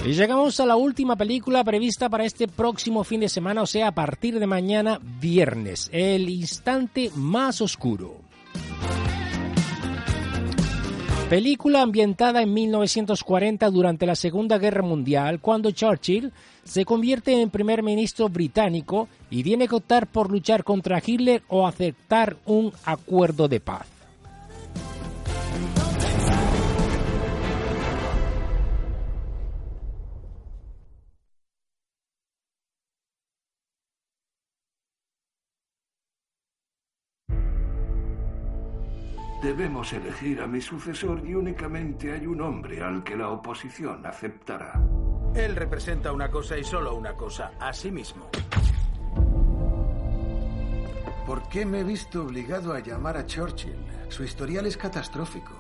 [0.05, 3.87] Y llegamos a la última película prevista para este próximo fin de semana, o sea,
[3.87, 8.17] a partir de mañana viernes, El instante más oscuro.
[11.31, 16.33] Película ambientada en 1940 durante la Segunda Guerra Mundial, cuando Churchill
[16.65, 21.65] se convierte en primer ministro británico y tiene que optar por luchar contra Hitler o
[21.65, 23.92] aceptar un acuerdo de paz.
[39.43, 44.81] Debemos elegir a mi sucesor y únicamente hay un hombre al que la oposición aceptará.
[45.35, 48.29] Él representa una cosa y solo una cosa, a sí mismo.
[51.27, 53.75] ¿Por qué me he visto obligado a llamar a Churchill?
[54.09, 55.53] Su historial es catastrófico.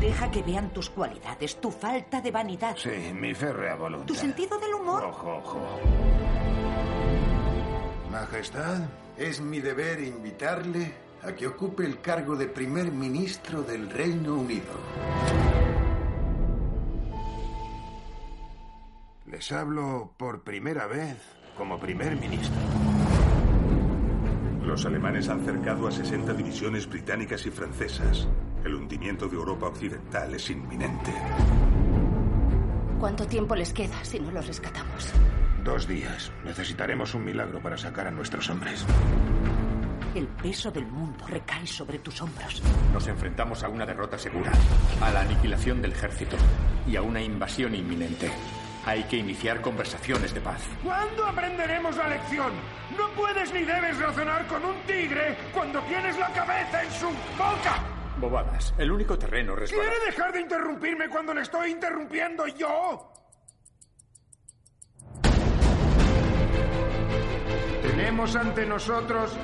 [0.00, 2.76] Deja que vean tus cualidades, tu falta de vanidad.
[2.76, 4.06] Sí, mi férrea voluntad.
[4.06, 5.04] Tu sentido del humor.
[5.04, 5.60] Ojo, ojo.
[8.10, 8.80] Majestad,
[9.16, 14.72] es mi deber invitarle a que ocupe el cargo de primer ministro del Reino Unido.
[19.26, 21.16] Les hablo por primera vez
[21.56, 22.60] como primer ministro.
[24.62, 28.28] Los alemanes han cercado a 60 divisiones británicas y francesas.
[28.64, 31.12] El hundimiento de Europa Occidental es inminente.
[33.00, 35.12] ¿Cuánto tiempo les queda si no los rescatamos?
[35.64, 36.30] Dos días.
[36.44, 38.86] Necesitaremos un milagro para sacar a nuestros hombres.
[40.16, 42.62] El peso del mundo recae sobre tus hombros.
[42.90, 44.50] Nos enfrentamos a una derrota segura,
[45.02, 46.38] a la aniquilación del ejército
[46.86, 48.30] y a una invasión inminente.
[48.86, 50.62] Hay que iniciar conversaciones de paz.
[50.82, 52.50] ¿Cuándo aprenderemos la lección?
[52.96, 57.84] No puedes ni debes razonar con un tigre cuando tienes la cabeza en su boca.
[58.18, 58.72] Bobadas.
[58.78, 59.90] El único terreno resbalado.
[59.90, 63.12] ¿Quiere dejar de interrumpirme cuando le estoy interrumpiendo yo?
[67.82, 69.36] Tenemos ante nosotros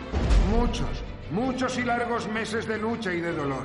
[0.53, 3.65] muchos, muchos y largos meses de lucha y de dolor.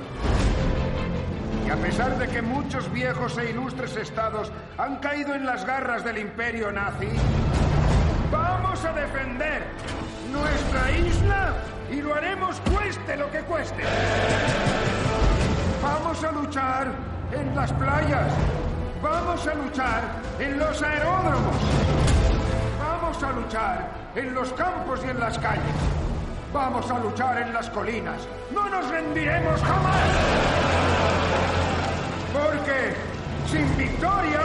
[1.66, 6.04] Y a pesar de que muchos viejos e ilustres estados han caído en las garras
[6.04, 7.08] del imperio nazi,
[8.30, 9.62] Vamos a defender
[10.30, 11.54] nuestra isla
[11.90, 13.82] y lo haremos cueste lo que cueste.
[15.82, 16.92] Vamos a luchar
[17.32, 18.32] en las playas.
[19.02, 20.02] Vamos a luchar
[20.38, 21.56] en los aeródromos.
[22.78, 26.07] Vamos a luchar en los campos y en las calles.
[26.52, 28.26] Vamos a luchar en las colinas.
[28.54, 30.02] No nos rendiremos jamás.
[32.32, 32.94] Porque
[33.50, 34.40] sin victoria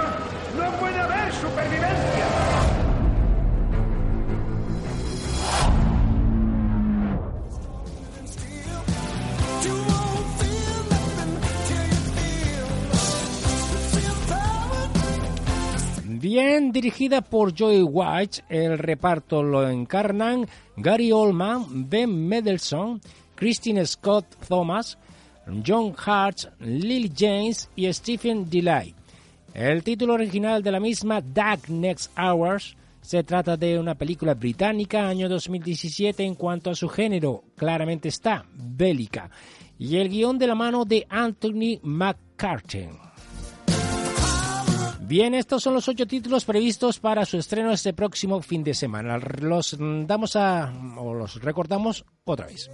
[0.57, 2.52] no puede haber supervivencia.
[16.33, 22.99] Bien dirigida por Joey White, el reparto lo encarnan Gary Oldman, Ben Mendelsohn,
[23.35, 24.97] Christine Scott Thomas,
[25.63, 28.95] John Hart, Lily James y Stephen Delay.
[29.53, 35.07] El título original de la misma, Dark Next Hours, se trata de una película británica
[35.07, 39.29] año 2017 en cuanto a su género, claramente está, bélica,
[39.77, 42.87] y el guion de la mano de Anthony McCarthy.
[45.05, 49.17] Bien, estos son los ocho títulos previstos para su estreno este próximo fin de semana.
[49.17, 50.71] Los damos a.
[50.97, 52.71] o los recordamos otra vez.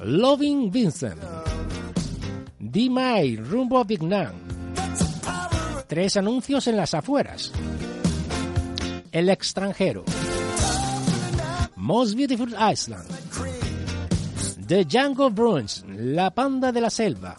[0.00, 1.20] Loving Vincent.
[2.60, 4.32] D-May, rumbo a Vietnam.
[5.88, 7.52] Tres anuncios en las afueras.
[9.10, 10.04] El extranjero.
[11.74, 13.08] Most Beautiful Island.
[14.68, 17.36] The Jungle Bruins, La Panda de la Selva.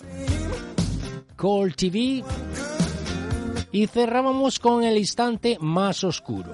[1.38, 2.24] Call TV
[3.72, 6.52] y cerrábamos con el instante más oscuro.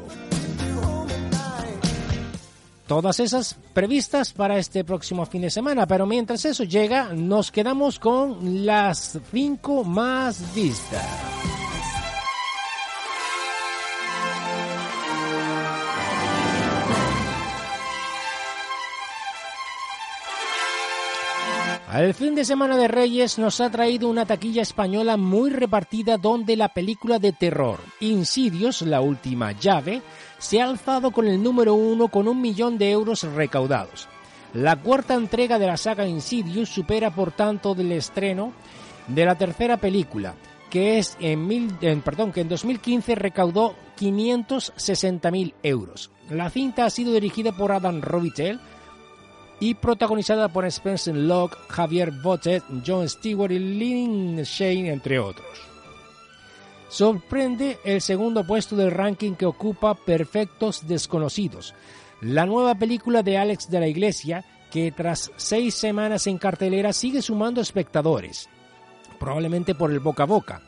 [2.88, 8.00] Todas esas previstas para este próximo fin de semana, pero mientras eso llega, nos quedamos
[8.00, 11.04] con las cinco más vistas.
[21.98, 26.58] El fin de semana de Reyes nos ha traído una taquilla española muy repartida donde
[26.58, 30.02] la película de terror Insidios, la última llave,
[30.38, 34.10] se ha alzado con el número uno con un millón de euros recaudados.
[34.54, 38.52] La cuarta entrega de la saga Insidious supera por tanto del estreno
[39.08, 40.36] de la tercera película,
[40.70, 46.12] que es en, mil, en, perdón, que en 2015 recaudó 560.000 euros.
[46.30, 48.60] La cinta ha sido dirigida por Adam Robitel,
[49.60, 55.48] y protagonizada por Spencer Locke, Javier Botet, John Stewart y Lynn Shane, entre otros.
[56.90, 61.74] Sorprende el segundo puesto del ranking que ocupa Perfectos Desconocidos,
[62.22, 67.22] la nueva película de Alex de la Iglesia que tras seis semanas en cartelera sigue
[67.22, 68.50] sumando espectadores,
[69.20, 70.62] probablemente por el boca a boca.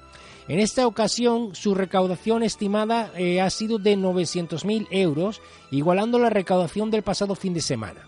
[0.48, 6.90] En esta ocasión, su recaudación estimada eh, ha sido de 900.000 euros, igualando la recaudación
[6.90, 8.08] del pasado fin de semana.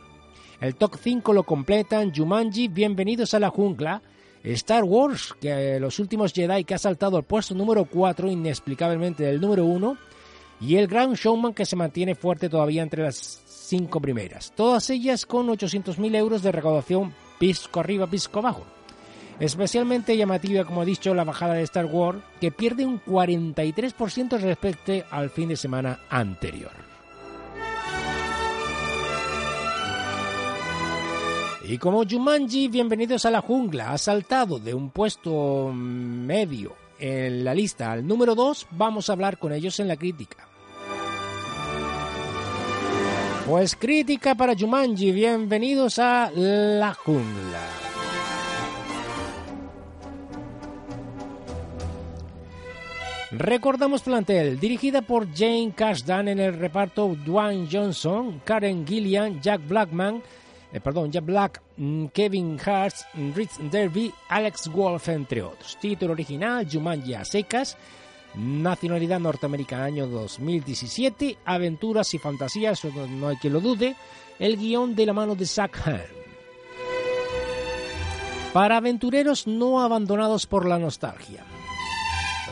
[0.62, 4.02] El top 5 lo completan Jumanji, Bienvenidos a la Jungla,
[4.44, 9.40] Star Wars, que los últimos Jedi que ha saltado al puesto número 4 inexplicablemente del
[9.40, 9.98] número 1,
[10.60, 14.52] y El Gran Showman que se mantiene fuerte todavía entre las 5 primeras.
[14.54, 18.66] Todas ellas con 800.000 euros de recaudación pisco arriba, pisco abajo.
[19.40, 24.92] Especialmente llamativa, como he dicho, la bajada de Star Wars, que pierde un 43% respecto
[25.10, 26.89] al fin de semana anterior.
[31.70, 37.54] Y como Jumanji, bienvenidos a la jungla, ha saltado de un puesto medio en la
[37.54, 40.48] lista al número 2, vamos a hablar con ellos en la crítica.
[43.48, 47.62] Pues crítica para Jumanji, bienvenidos a la jungla.
[53.30, 60.24] Recordamos plantel, dirigida por Jane Kasdan en el reparto Dwayne Johnson, Karen Gillian, Jack Blackman,
[60.72, 65.78] eh, perdón, Jack Black, mm, Kevin Hart, mm, Rich Derby, Alex Wolf, entre otros.
[65.80, 67.78] Título original, Jumanji a secas,
[68.36, 73.96] nacionalidad norteamericana, año 2017, aventuras y fantasías, no hay que lo dude,
[74.38, 76.02] el guion de la mano de Hahn.
[78.54, 81.44] Para aventureros no abandonados por la nostalgia.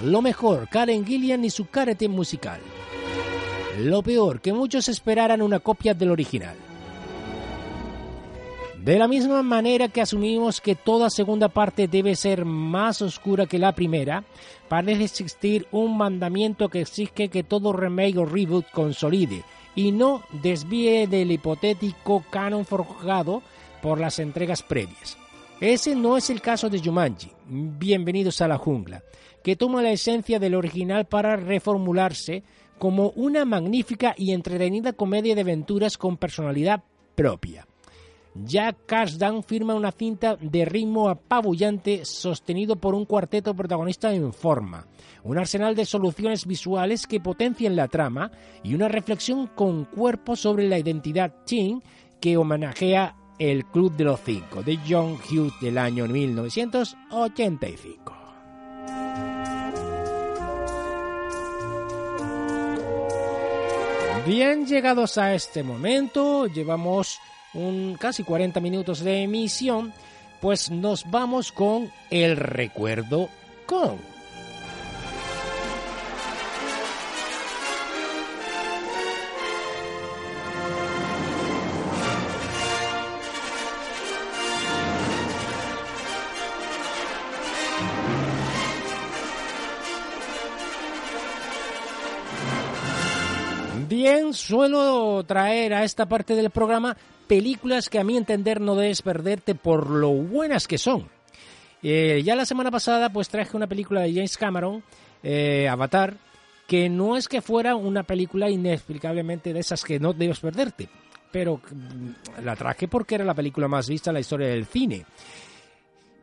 [0.04, 2.60] Lo mejor, Karen Gillian y su carete musical.
[3.80, 6.56] Lo peor, que muchos esperaran una copia del original.
[8.88, 13.60] De la misma manera que asumimos que toda segunda parte debe ser más oscura que
[13.60, 14.24] la primera,
[14.70, 19.44] parece existir un mandamiento que exige que todo remake o reboot consolide
[19.76, 23.44] y no desvíe del hipotético canon forjado
[23.82, 25.18] por las entregas previas.
[25.60, 29.04] Ese no es el caso de Jumanji, Bienvenidos a la jungla,
[29.44, 32.42] que toma la esencia del original para reformularse
[32.80, 36.86] como una magnífica y entretenida comedia de aventuras con personalidad
[37.16, 37.68] propia.
[38.46, 44.86] Jack Kasdan firma una cinta de ritmo apabullante sostenido por un cuarteto protagonista en forma,
[45.24, 48.32] un arsenal de soluciones visuales que potencian la trama
[48.64, 51.82] y una reflexión con cuerpo sobre la identidad teen
[52.20, 58.14] que homenajea el Club de los Cinco de John Hughes del año 1985.
[64.26, 67.20] Bien, llegados a este momento, llevamos
[67.54, 69.94] un casi 40 minutos de emisión,
[70.42, 73.30] pues nos vamos con el recuerdo
[73.66, 73.98] con.
[93.88, 96.96] Bien, suelo traer a esta parte del programa
[97.28, 101.10] películas que a mi entender no debes perderte por lo buenas que son.
[101.84, 104.84] Eh, ya la semana pasada pues traje una película de James Cameron,
[105.22, 106.18] eh, Avatar,
[106.68, 110.90] que no es que fuera una película inexplicablemente de esas que no debes perderte,
[111.32, 115.06] pero mm, la traje porque era la película más vista en la historia del cine.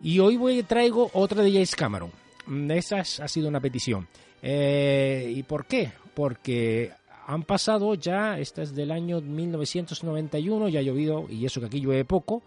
[0.02, 2.10] Y hoy voy, traigo otra de James Cameron.
[2.46, 4.06] Mm, esa ha sido una petición.
[4.42, 5.92] Eh, ¿Y por qué?
[6.12, 6.92] Porque
[7.26, 11.80] han pasado ya, esta es del año 1991, ya ha llovido, y eso que aquí
[11.80, 12.42] llueve poco,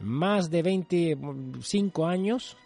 [0.00, 2.56] más de 25 años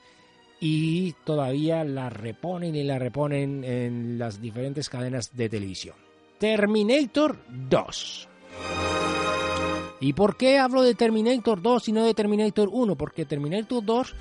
[0.60, 5.96] y todavía la reponen y la reponen en las diferentes cadenas de televisión.
[6.38, 8.28] Terminator 2.
[10.00, 12.96] ¿Y por qué hablo de Terminator 2 y no de Terminator 1?
[12.96, 14.14] Porque Terminator 2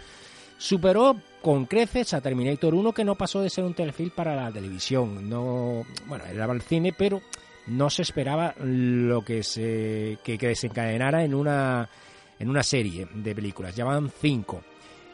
[0.59, 4.51] superó con creces a Terminator 1 que no pasó de ser un telefilm para la
[4.51, 5.27] televisión.
[5.27, 7.21] No, bueno, era el cine, pero
[7.67, 11.89] no se esperaba lo que se que, desencadenara en una
[12.37, 13.75] en una serie de películas.
[13.75, 14.61] Llamaban cinco.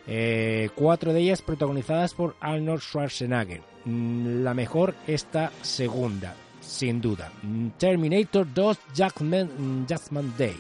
[0.07, 3.61] Eh, cuatro de ellas protagonizadas por Arnold Schwarzenegger.
[3.85, 7.31] Mm, la mejor esta segunda, sin duda.
[7.77, 10.57] Terminator 2 Jackman, Jackman Day.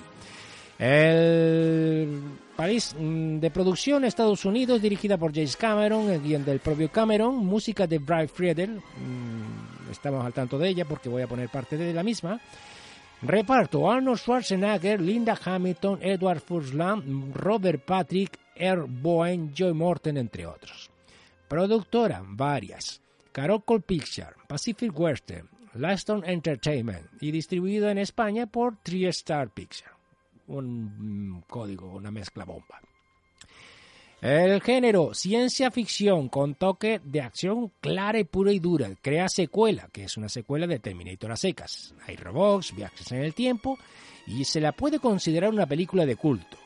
[0.77, 2.21] El
[2.55, 7.37] París mm, de producción Estados Unidos, dirigida por James Cameron, el guion del propio Cameron,
[7.37, 11.77] música de Brian Friedel, mm, estamos al tanto de ella porque voy a poner parte
[11.77, 12.41] de la misma.
[13.21, 20.89] Reparto Arnold Schwarzenegger, Linda Hamilton, Edward Furlan, Robert Patrick, Earl Bowen, Joy Morton, entre otros.
[21.47, 23.01] Productora, varias.
[23.31, 29.94] Caracol Picture, Pacific Western, Lightstone Entertainment y distribuido en España por TriStar Picture
[30.47, 32.79] un código, una mezcla bomba.
[34.21, 38.89] El género ciencia ficción con toque de acción clara y pura y dura.
[39.01, 41.93] Crea secuela, que es una secuela de Terminator a secas.
[42.07, 43.77] Hay robots, viajes en el tiempo
[44.25, 46.57] y se la puede considerar una película de culto.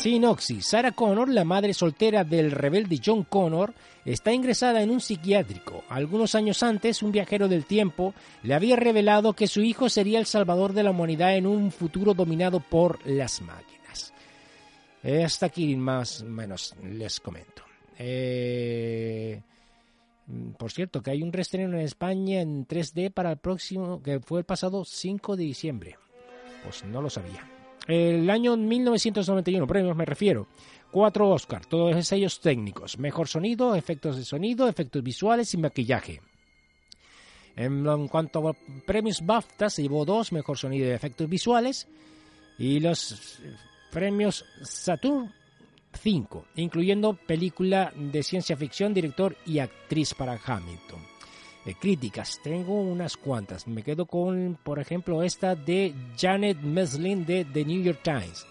[0.00, 0.66] Sinopsis.
[0.66, 3.74] Sarah Connor, la madre soltera del rebelde John Connor,
[4.06, 5.84] está ingresada en un psiquiátrico.
[5.90, 10.24] Algunos años antes, un viajero del tiempo le había revelado que su hijo sería el
[10.24, 14.14] salvador de la humanidad en un futuro dominado por las máquinas.
[15.04, 17.62] Hasta aquí más o menos les comento.
[17.98, 19.42] Eh,
[20.56, 24.38] por cierto, que hay un reestreno en España en 3D para el próximo, que fue
[24.38, 25.98] el pasado 5 de diciembre.
[26.64, 27.49] Pues no lo sabía.
[27.90, 30.46] El año 1991, premios me refiero.
[30.92, 32.98] Cuatro Oscars, todos sellos técnicos.
[33.00, 36.20] Mejor sonido, efectos de sonido, efectos visuales y maquillaje.
[37.56, 41.88] En, cuanto a premios BAFTA, se llevó dos, mejor sonido y efectos visuales.
[42.58, 43.40] Y los
[43.90, 45.32] premios Saturn,
[45.92, 51.19] cinco, incluyendo película de ciencia ficción, director y actriz para Hamilton
[51.80, 52.40] críticas.
[52.42, 53.66] Tengo unas cuantas.
[53.66, 58.46] Me quedo con, por ejemplo, esta de Janet Meslin de The New York Times.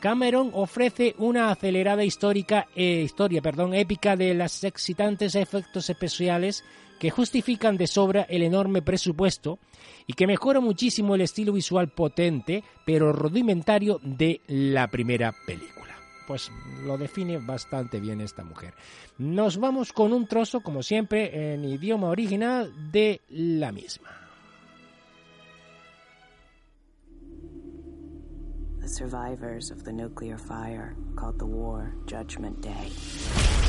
[0.00, 6.64] Cameron ofrece una acelerada histórica, eh, historia perdón, épica de las excitantes efectos especiales
[6.98, 9.58] que justifican de sobra el enorme presupuesto
[10.06, 15.99] y que mejora muchísimo el estilo visual potente pero rudimentario de la primera película
[16.30, 16.52] pues
[16.84, 18.72] lo define bastante bien esta mujer.
[19.18, 24.10] Nos vamos con un trozo, como siempre, en idioma original de la misma.
[28.80, 33.59] The survivors of the nuclear fire called the war Judgment Day.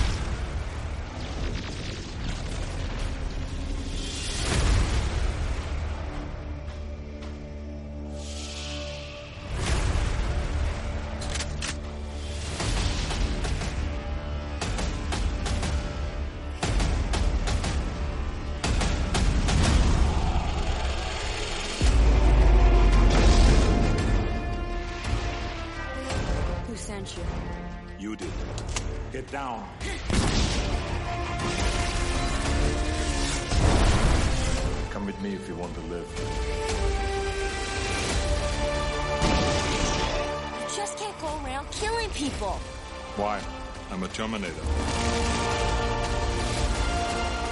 [27.17, 27.23] You.
[27.99, 28.31] You did.
[29.11, 29.67] Get down.
[34.89, 36.07] Come with me if you want to live.
[40.59, 42.59] You just can't go around killing people.
[43.15, 43.41] Why?
[43.91, 44.63] I'm a Terminator.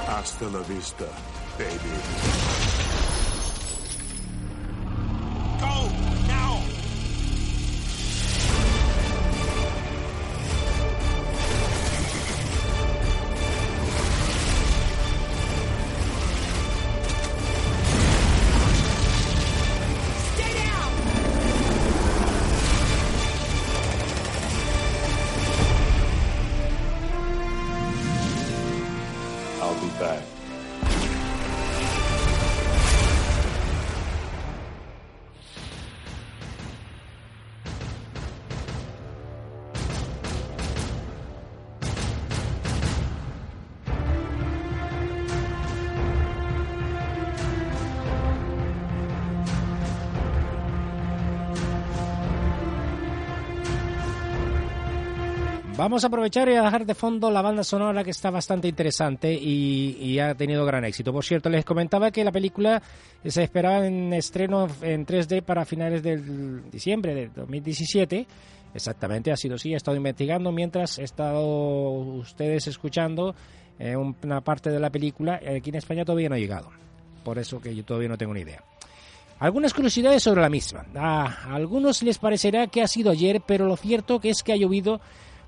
[0.08, 1.08] Hasta la vista,
[1.58, 2.79] baby.
[55.80, 59.34] Vamos a aprovechar y a dejar de fondo la banda sonora que está bastante interesante
[59.34, 61.14] y, ha tenido gran éxito.
[61.14, 62.84] Por cierto, les comentaba que la película
[63.26, 68.28] se esperaba en estreno en 3D para finales del diciembre de 2017.
[68.74, 69.72] Exactamente, ha sido así.
[69.72, 71.46] He estado investigando mientras he estado
[71.92, 73.34] ustedes escuchando
[73.80, 75.36] eh, una parte de la película.
[75.36, 76.72] Aquí en España todavía no ha llegado.
[77.24, 78.62] Por eso que yo todavía no tengo ni idea.
[79.40, 80.86] Algunas curiosidades sobre la misma.
[80.94, 84.58] A algunos les parecerá que ha sido ayer, pero lo cierto que es que ha
[84.58, 85.00] llovido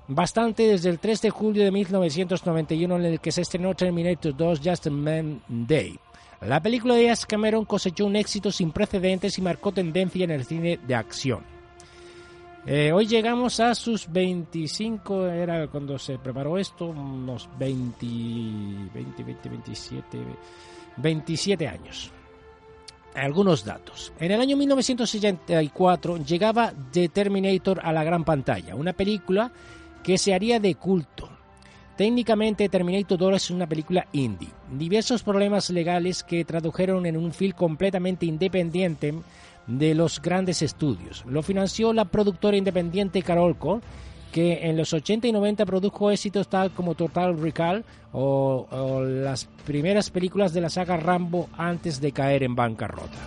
[0.08, 4.60] bastante desde el 3 de julio de 1991 en el que se estrenó Terminator 2
[4.62, 5.98] Just a Man Day.
[6.42, 10.44] La película de James Cameron cosechó un éxito sin precedentes y marcó tendencia en el
[10.44, 11.44] cine de acción.
[12.66, 18.06] Eh, hoy llegamos a sus 25, era cuando se preparó esto, unos 20,
[18.94, 20.18] 20, 20, 27,
[20.96, 22.12] 27 años.
[23.14, 24.12] Algunos datos.
[24.18, 29.52] En el año 1964 llegaba The Terminator a la gran pantalla, una película
[30.02, 31.28] que se haría de culto.
[31.96, 34.48] Técnicamente Terminator 2 es una película indie.
[34.72, 39.14] Diversos problemas legales que tradujeron en un film completamente independiente
[39.66, 41.24] de los grandes estudios.
[41.26, 43.80] Lo financió la productora independiente Carolco,
[44.32, 49.44] que en los 80 y 90 produjo éxitos tal como Total Recall o, o las
[49.66, 53.18] primeras películas de la saga Rambo antes de caer en bancarrota.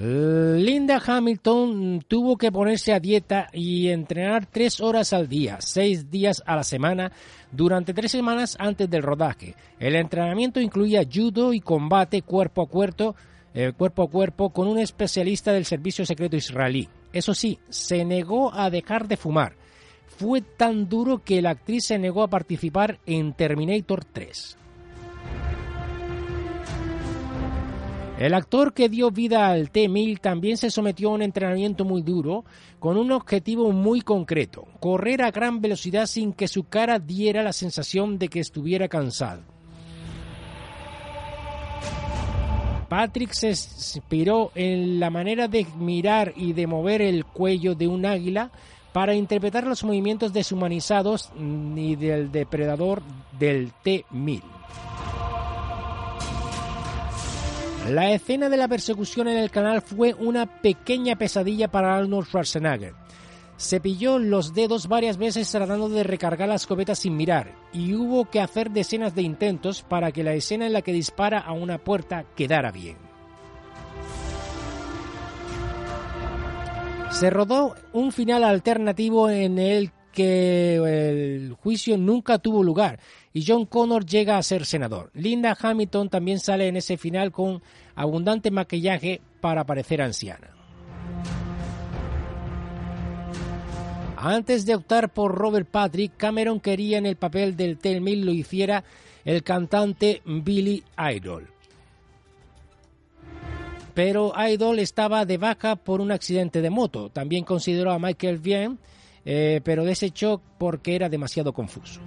[0.00, 6.40] Linda Hamilton tuvo que ponerse a dieta y entrenar tres horas al día, seis días
[6.46, 7.10] a la semana,
[7.50, 9.56] durante tres semanas antes del rodaje.
[9.80, 13.16] El entrenamiento incluía judo y combate cuerpo a cuerpo,
[13.54, 16.88] eh, cuerpo a cuerpo con un especialista del servicio secreto israelí.
[17.12, 19.54] Eso sí, se negó a dejar de fumar.
[20.06, 24.58] Fue tan duro que la actriz se negó a participar en Terminator 3.
[28.18, 32.44] El actor que dio vida al T-1000 también se sometió a un entrenamiento muy duro
[32.80, 37.52] con un objetivo muy concreto, correr a gran velocidad sin que su cara diera la
[37.52, 39.42] sensación de que estuviera cansado.
[42.88, 48.04] Patrick se inspiró en la manera de mirar y de mover el cuello de un
[48.04, 48.50] águila
[48.92, 53.00] para interpretar los movimientos deshumanizados y del depredador
[53.38, 54.42] del T-1000.
[57.88, 62.92] La escena de la persecución en el canal fue una pequeña pesadilla para Arnold Schwarzenegger.
[63.56, 68.26] Se pilló los dedos varias veces tratando de recargar la escopeta sin mirar y hubo
[68.26, 71.78] que hacer decenas de intentos para que la escena en la que dispara a una
[71.78, 72.98] puerta quedara bien.
[77.10, 82.98] Se rodó un final alternativo en el que el juicio nunca tuvo lugar
[83.32, 85.12] y John Connor llega a ser senador.
[85.14, 87.62] Linda Hamilton también sale en ese final con
[87.94, 90.50] abundante maquillaje para parecer anciana.
[94.16, 98.82] Antes de optar por Robert Patrick, Cameron quería en el papel del T-1000 lo hiciera
[99.24, 100.82] el cantante Billy
[101.14, 101.48] Idol.
[103.94, 107.08] Pero Idol estaba de baja por un accidente de moto.
[107.08, 108.80] También consideró a Michael Bien,
[109.24, 112.00] eh, pero desechó porque era demasiado confuso.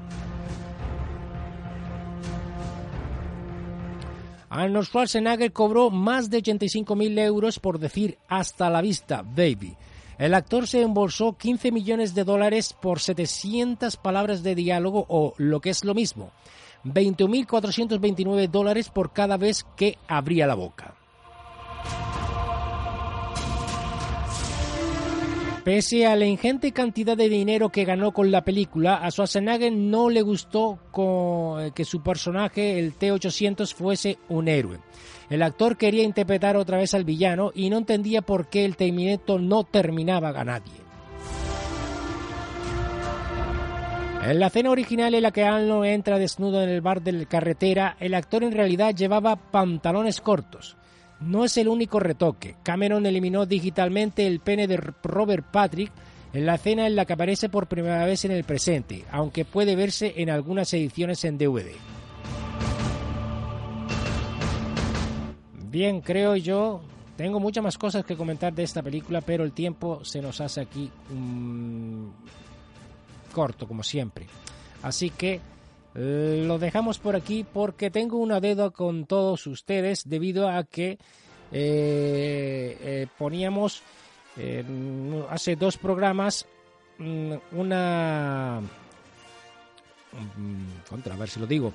[4.49, 9.77] Arnold Schwarzenegger cobró más de 85.000 euros por decir hasta la vista, baby.
[10.17, 15.61] El actor se embolsó 15 millones de dólares por 700 palabras de diálogo o, lo
[15.61, 16.31] que es lo mismo,
[16.83, 21.00] 20.429 dólares por cada vez que abría la boca.
[25.63, 30.09] Pese a la ingente cantidad de dinero que ganó con la película, a Schwarzenegger no
[30.09, 30.79] le gustó
[31.75, 34.79] que su personaje, el T-800, fuese un héroe.
[35.29, 39.39] El actor quería interpretar otra vez al villano y no entendía por qué el Terminator
[39.39, 40.73] no terminaba a nadie.
[44.23, 47.25] En la escena original en la que Arnold entra desnudo en el bar de la
[47.25, 50.75] carretera, el actor en realidad llevaba pantalones cortos.
[51.21, 52.55] No es el único retoque.
[52.63, 55.91] Cameron eliminó digitalmente el pene de Robert Patrick
[56.33, 59.75] en la escena en la que aparece por primera vez en el presente, aunque puede
[59.75, 61.71] verse en algunas ediciones en DVD.
[65.69, 66.81] Bien, creo yo,
[67.15, 70.61] tengo muchas más cosas que comentar de esta película, pero el tiempo se nos hace
[70.61, 70.89] aquí
[73.31, 74.27] corto, como siempre.
[74.81, 75.39] Así que
[75.93, 80.97] lo dejamos por aquí porque tengo una deuda con todos ustedes debido a que
[81.51, 83.83] eh, eh, poníamos
[85.29, 86.45] hace dos programas
[86.97, 88.61] mm, una
[90.37, 91.73] mm, contra a ver si lo digo.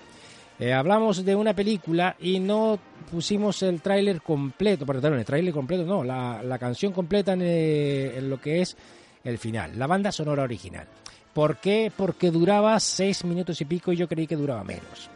[0.75, 2.79] Hablamos de una película y no
[3.11, 8.63] pusimos el tráiler completo perdón el tráiler completo no la, canción completa en lo que
[8.63, 8.75] es
[9.23, 10.87] el final la banda sonora original
[11.37, 11.93] ¿Por qué?
[11.95, 15.11] Porque duraba seis minutos y pico y yo creí que duraba menos.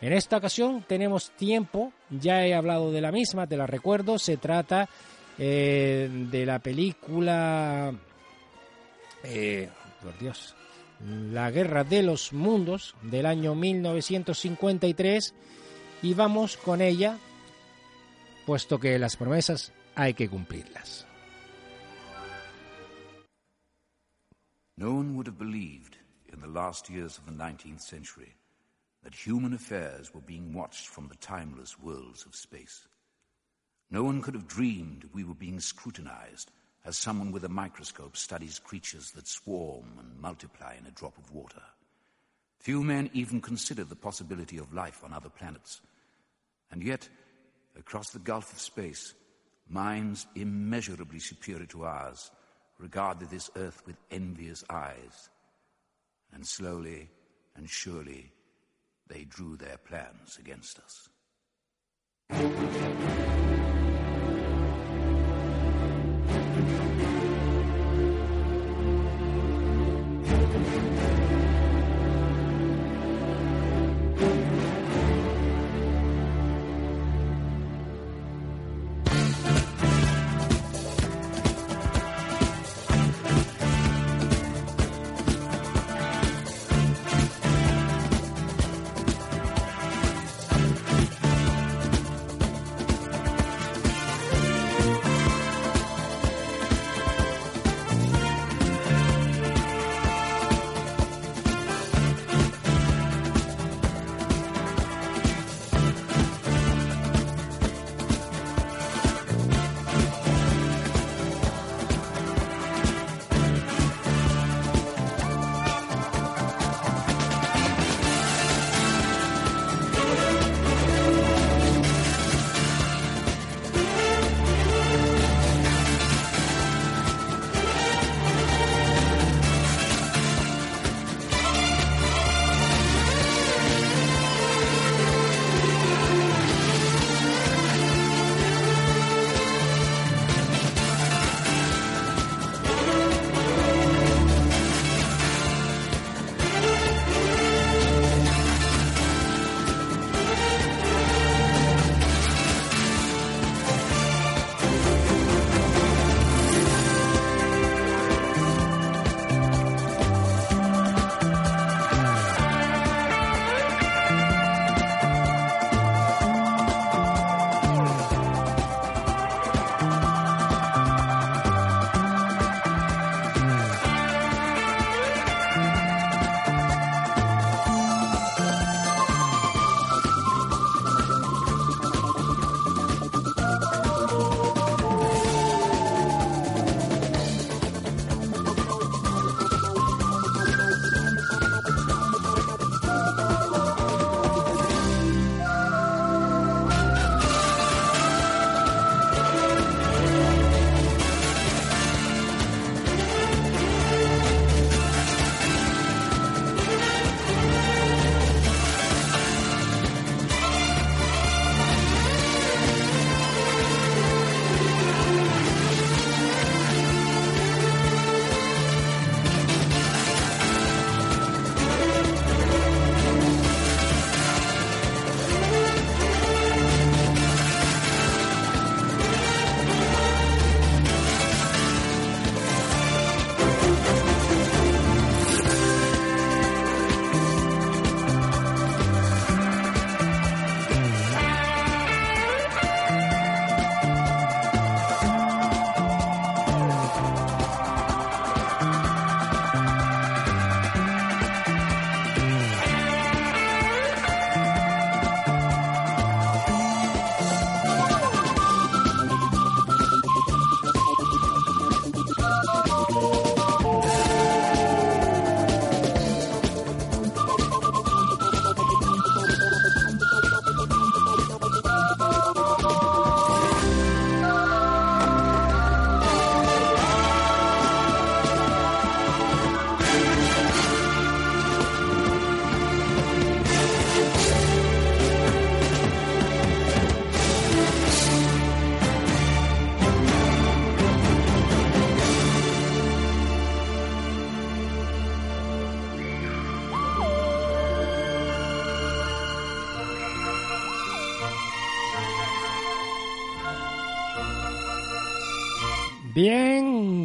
[0.00, 4.36] En esta ocasión tenemos tiempo, ya he hablado de la misma, te la recuerdo, se
[4.36, 4.88] trata
[5.36, 7.92] eh, de la película,
[9.24, 9.68] eh,
[10.00, 10.54] por Dios,
[11.32, 15.34] La Guerra de los Mundos del año 1953
[16.02, 17.18] y vamos con ella,
[18.46, 21.08] puesto que las promesas hay que cumplirlas.
[24.76, 25.96] No one would have believed
[26.32, 28.34] in the last years of the 19th century
[29.04, 32.88] that human affairs were being watched from the timeless worlds of space.
[33.90, 36.50] No one could have dreamed we were being scrutinized
[36.84, 41.32] as someone with a microscope studies creatures that swarm and multiply in a drop of
[41.32, 41.62] water.
[42.58, 45.80] Few men even considered the possibility of life on other planets.
[46.70, 47.08] And yet,
[47.78, 49.14] across the gulf of space,
[49.68, 52.30] minds immeasurably superior to ours
[52.78, 55.30] regarded this earth with envious eyes,
[56.32, 57.08] and slowly
[57.56, 58.32] and surely
[59.06, 61.08] they drew their plans against us.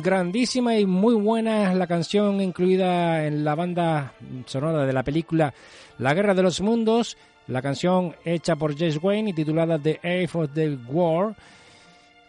[0.09, 4.13] Grandísima y muy buena la canción incluida en la banda
[4.47, 5.53] sonora de la película
[5.99, 10.29] La Guerra de los Mundos, la canción hecha por James Wayne y titulada The Age
[10.33, 11.35] of the War,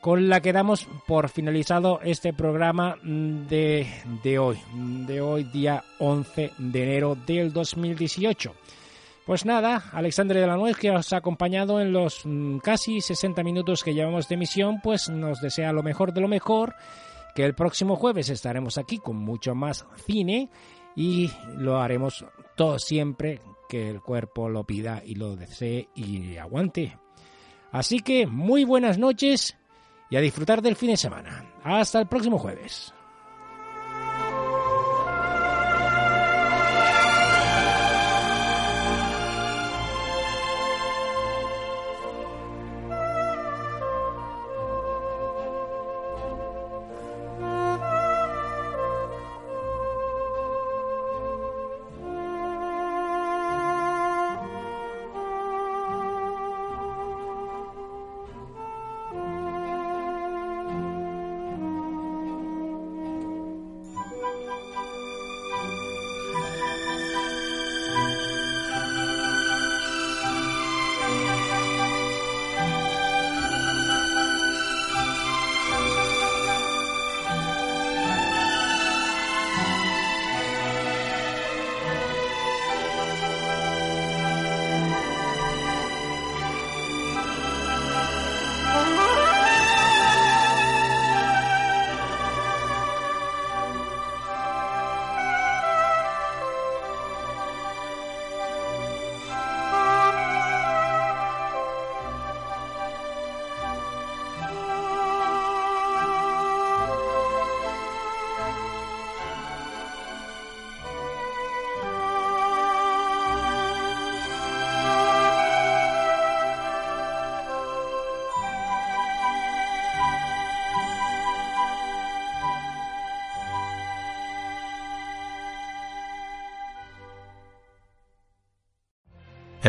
[0.02, 3.86] con la que damos por finalizado este programa de,
[4.22, 8.52] de hoy, de hoy día 11 de enero del 2018.
[9.24, 13.42] Pues nada, Alexandre de la Nuez, que os ha acompañado en los mm, casi 60
[13.42, 16.74] minutos que llevamos de emisión, pues nos desea lo mejor de lo mejor,
[17.34, 20.50] que el próximo jueves estaremos aquí con mucho más cine
[20.96, 22.24] y lo haremos
[22.56, 26.98] todo siempre que el cuerpo lo pida y lo desee y aguante.
[27.72, 29.56] Así que muy buenas noches
[30.10, 31.54] y a disfrutar del fin de semana.
[31.62, 32.92] Hasta el próximo jueves.